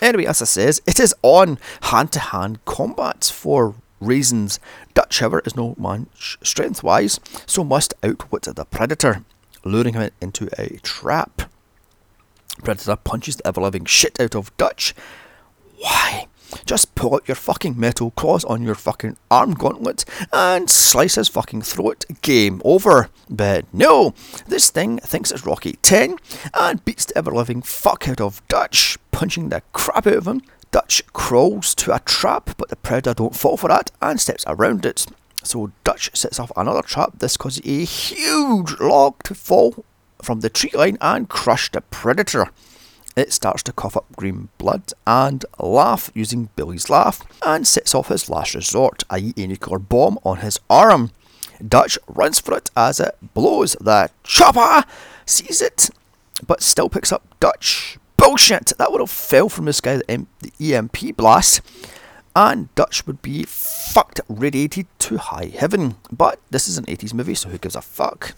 Anyway, 0.00 0.26
as 0.26 0.42
I 0.42 0.44
says, 0.44 0.82
it 0.86 1.00
is 1.00 1.14
on 1.22 1.58
hand-to-hand 1.82 2.64
combat 2.64 3.24
for 3.32 3.74
reasons. 4.00 4.60
Dutch, 4.92 5.20
however, 5.20 5.42
is 5.46 5.56
no 5.56 5.74
man 5.78 6.08
strength-wise, 6.16 7.20
so 7.46 7.64
must 7.64 7.94
outwit 8.02 8.42
the 8.42 8.64
predator, 8.64 9.24
luring 9.64 9.94
him 9.94 10.10
into 10.20 10.48
a 10.58 10.78
trap. 10.78 11.50
Predator 12.62 12.96
punches 12.96 13.36
the 13.36 13.46
ever 13.46 13.60
living 13.60 13.84
shit 13.84 14.20
out 14.20 14.34
of 14.34 14.56
Dutch. 14.56 14.94
Why? 15.78 16.26
Just 16.66 16.94
pull 16.94 17.14
out 17.14 17.28
your 17.28 17.34
fucking 17.34 17.78
metal 17.78 18.10
claws 18.12 18.44
on 18.44 18.62
your 18.62 18.74
fucking 18.74 19.16
arm 19.30 19.54
gauntlet 19.54 20.04
and 20.32 20.70
slice 20.70 21.16
his 21.16 21.28
fucking 21.28 21.62
throat. 21.62 22.04
Game 22.22 22.60
over. 22.64 23.10
But 23.28 23.66
no, 23.72 24.14
this 24.46 24.70
thing 24.70 24.98
thinks 24.98 25.30
it's 25.30 25.46
Rocky 25.46 25.78
10 25.82 26.16
and 26.54 26.84
beats 26.84 27.06
the 27.06 27.18
ever 27.18 27.30
living 27.30 27.62
fuck 27.62 28.08
out 28.08 28.20
of 28.20 28.46
Dutch, 28.48 28.98
punching 29.12 29.48
the 29.48 29.62
crap 29.72 30.06
out 30.06 30.14
of 30.14 30.26
him. 30.26 30.42
Dutch 30.70 31.04
crawls 31.12 31.74
to 31.76 31.94
a 31.94 32.00
trap, 32.00 32.50
but 32.56 32.68
the 32.68 32.76
predator 32.76 33.14
don't 33.14 33.36
fall 33.36 33.56
for 33.56 33.68
that 33.68 33.92
and 34.02 34.20
steps 34.20 34.44
around 34.46 34.84
it. 34.84 35.06
So 35.44 35.70
Dutch 35.84 36.10
sets 36.16 36.40
off 36.40 36.50
another 36.56 36.82
trap. 36.82 37.18
This 37.18 37.36
causes 37.36 37.64
a 37.64 37.84
huge 37.84 38.80
log 38.80 39.22
to 39.24 39.34
fall 39.34 39.84
from 40.22 40.40
the 40.40 40.50
tree 40.50 40.70
line 40.72 40.98
and 41.00 41.28
crush 41.28 41.70
the 41.70 41.82
predator. 41.82 42.50
It 43.16 43.32
starts 43.32 43.62
to 43.64 43.72
cough 43.72 43.96
up 43.96 44.06
green 44.16 44.48
blood 44.58 44.92
and 45.06 45.44
laugh 45.60 46.10
using 46.14 46.48
Billy's 46.56 46.90
laugh 46.90 47.22
and 47.42 47.66
sets 47.66 47.94
off 47.94 48.08
his 48.08 48.28
last 48.28 48.54
resort, 48.54 49.04
i.e., 49.10 49.32
a 49.36 49.46
nuclear 49.46 49.78
bomb 49.78 50.18
on 50.24 50.38
his 50.38 50.58
arm. 50.68 51.12
Dutch 51.66 51.96
runs 52.08 52.40
for 52.40 52.56
it 52.56 52.70
as 52.76 52.98
it 52.98 53.16
blows. 53.34 53.76
The 53.80 54.10
chopper 54.24 54.84
sees 55.26 55.62
it, 55.62 55.90
but 56.44 56.62
still 56.62 56.88
picks 56.88 57.12
up 57.12 57.22
Dutch. 57.38 57.98
Bullshit! 58.16 58.72
That 58.78 58.90
would 58.90 59.00
have 59.00 59.10
fell 59.10 59.48
from 59.48 59.66
the 59.66 59.72
sky, 59.72 59.96
the, 59.98 60.26
the 60.40 60.74
EMP 60.74 61.16
blast, 61.16 61.60
and 62.34 62.74
Dutch 62.74 63.06
would 63.06 63.22
be 63.22 63.44
fucked 63.44 64.20
radiated 64.28 64.86
to 65.00 65.18
high 65.18 65.52
heaven. 65.56 65.96
But 66.10 66.40
this 66.50 66.66
is 66.66 66.78
an 66.78 66.86
80s 66.86 67.14
movie, 67.14 67.34
so 67.36 67.48
who 67.48 67.58
gives 67.58 67.76
a 67.76 67.82
fuck? 67.82 68.34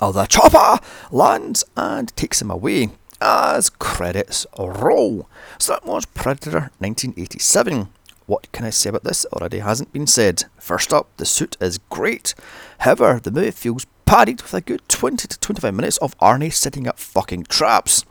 Oh, 0.00 0.10
the 0.10 0.26
chopper 0.26 0.84
lands 1.12 1.64
and 1.76 2.14
takes 2.16 2.42
him 2.42 2.50
away 2.50 2.90
as 3.24 3.70
credits 3.70 4.46
roll. 4.58 5.28
So 5.58 5.72
that 5.72 5.86
was 5.86 6.04
Predator 6.04 6.70
1987. 6.78 7.88
What 8.26 8.52
can 8.52 8.64
I 8.64 8.70
say 8.70 8.90
about 8.90 9.04
this 9.04 9.26
already 9.32 9.58
hasn't 9.58 9.92
been 9.92 10.06
said? 10.06 10.44
First 10.58 10.92
up, 10.92 11.08
the 11.16 11.26
suit 11.26 11.56
is 11.60 11.78
great. 11.90 12.34
However, 12.80 13.18
the 13.22 13.30
movie 13.30 13.50
feels 13.50 13.86
padded 14.06 14.42
with 14.42 14.54
a 14.54 14.60
good 14.60 14.86
20 14.88 15.26
to 15.26 15.38
25 15.40 15.74
minutes 15.74 15.96
of 15.98 16.16
Arnie 16.18 16.52
setting 16.52 16.86
up 16.86 16.98
fucking 16.98 17.44
traps. 17.44 18.04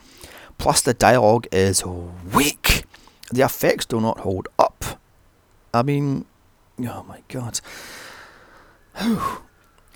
Plus, 0.57 0.81
the 0.81 0.93
dialogue 0.93 1.47
is 1.51 1.83
weak. 1.85 2.85
The 3.31 3.43
effects 3.43 3.85
do 3.85 4.01
not 4.01 4.19
hold 4.19 4.47
up. 4.59 4.99
I 5.73 5.81
mean, 5.83 6.25
oh 6.79 7.03
my 7.03 7.21
god. 7.27 7.59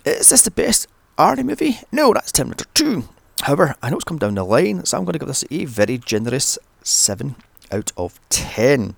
Is 0.04 0.30
this 0.30 0.42
the 0.42 0.50
best 0.50 0.88
Arnie 1.16 1.44
movie? 1.44 1.80
No, 1.92 2.12
that's 2.12 2.32
Terminator 2.32 2.66
2. 2.74 3.04
However, 3.42 3.74
I 3.82 3.90
know 3.90 3.96
it's 3.96 4.04
come 4.04 4.18
down 4.18 4.34
the 4.34 4.44
line, 4.44 4.84
so 4.84 4.98
I'm 4.98 5.04
going 5.04 5.12
to 5.14 5.18
give 5.18 5.28
this 5.28 5.44
a 5.50 5.64
very 5.64 5.98
generous 5.98 6.58
7 6.82 7.36
out 7.70 7.92
of 7.96 8.20
10. 8.30 8.96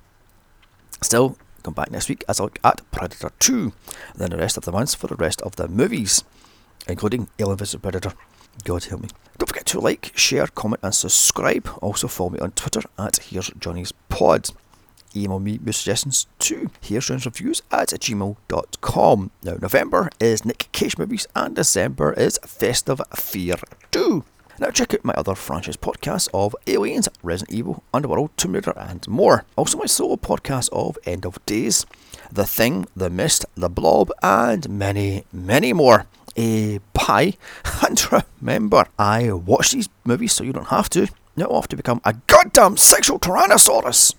Still, 1.03 1.37
come 1.63 1.75
back 1.75 1.91
next 1.91 2.09
week 2.09 2.25
as 2.29 2.41
I 2.41 2.45
look 2.45 2.59
at 2.65 2.83
Predator 2.91 3.31
2, 3.39 3.73
then 4.15 4.31
the 4.31 4.39
rest 4.39 4.57
of 4.57 4.65
the 4.65 4.73
months 4.73 4.95
for 4.95 5.07
the 5.07 5.17
rest 5.17 5.41
of 5.43 5.57
the 5.57 5.69
movies, 5.69 6.25
including 6.89 7.29
Alien 7.39 7.59
vs 7.59 7.81
Predator. 7.81 8.13
God 8.65 8.85
help 8.85 9.03
me. 9.03 9.09
Don't 9.39 9.49
forget 9.49 9.67
to 9.67 9.81
like, 9.81 10.13
share, 10.17 10.47
comment, 10.47 10.81
and 10.83 10.95
subscribe. 10.95 11.69
Also 11.81 12.09
follow 12.09 12.31
me 12.31 12.39
on 12.41 12.53
Twitter 12.53 12.83
at 12.99 13.17
Here's 13.19 13.51
Johnny's 13.59 13.93
Pod. 14.09 14.51
Email 15.15 15.41
me 15.41 15.59
your 15.65 15.73
suggestions 15.73 16.27
to 16.41 16.71
Here's 16.81 17.07
Johnny's 17.07 17.27
Reviews 17.27 17.63
at 17.71 17.89
gmail.com. 17.89 19.31
Now, 19.43 19.55
November 19.61 20.11
is 20.21 20.45
Nick 20.45 20.69
Cage 20.73 20.99
movies, 20.99 21.27
and 21.35 21.57
December 21.57 22.13
is 22.13 22.39
Festive 22.45 23.01
Fear 23.15 23.57
2. 23.91 24.25
Now 24.61 24.71
check 24.71 24.93
out 24.93 25.05
my 25.07 25.15
other 25.15 25.35
franchise 25.35 25.79
podcasts 25.79 26.29
of 26.35 26.55
Aliens, 26.67 27.09
Resident 27.23 27.57
Evil, 27.57 27.83
Underworld, 27.95 28.31
Tomb 28.37 28.53
Raider, 28.53 28.75
and 28.77 29.09
more. 29.09 29.45
Also 29.57 29.79
my 29.79 29.87
solo 29.87 30.17
podcast 30.17 30.69
of 30.71 30.99
End 31.07 31.25
of 31.25 31.45
Days, 31.47 31.87
The 32.31 32.45
Thing, 32.45 32.87
The 32.95 33.09
Mist, 33.09 33.47
The 33.55 33.71
Blob, 33.71 34.13
and 34.23 34.69
many, 34.69 35.25
many 35.33 35.73
more. 35.73 36.07
A 36.37 36.79
bye, 36.93 37.35
and 37.87 38.23
remember, 38.41 38.87
I 38.99 39.33
watch 39.33 39.73
these 39.73 39.89
movies 40.05 40.33
so 40.35 40.45
you 40.45 40.53
don't 40.53 40.69
have 40.69 40.91
to. 40.91 41.09
Now 41.37 41.47
off 41.47 41.69
to 41.69 41.77
become 41.77 42.03
a 42.05 42.15
goddamn 42.27 42.77
sexual 42.77 43.19
tyrannosaurus. 43.19 44.15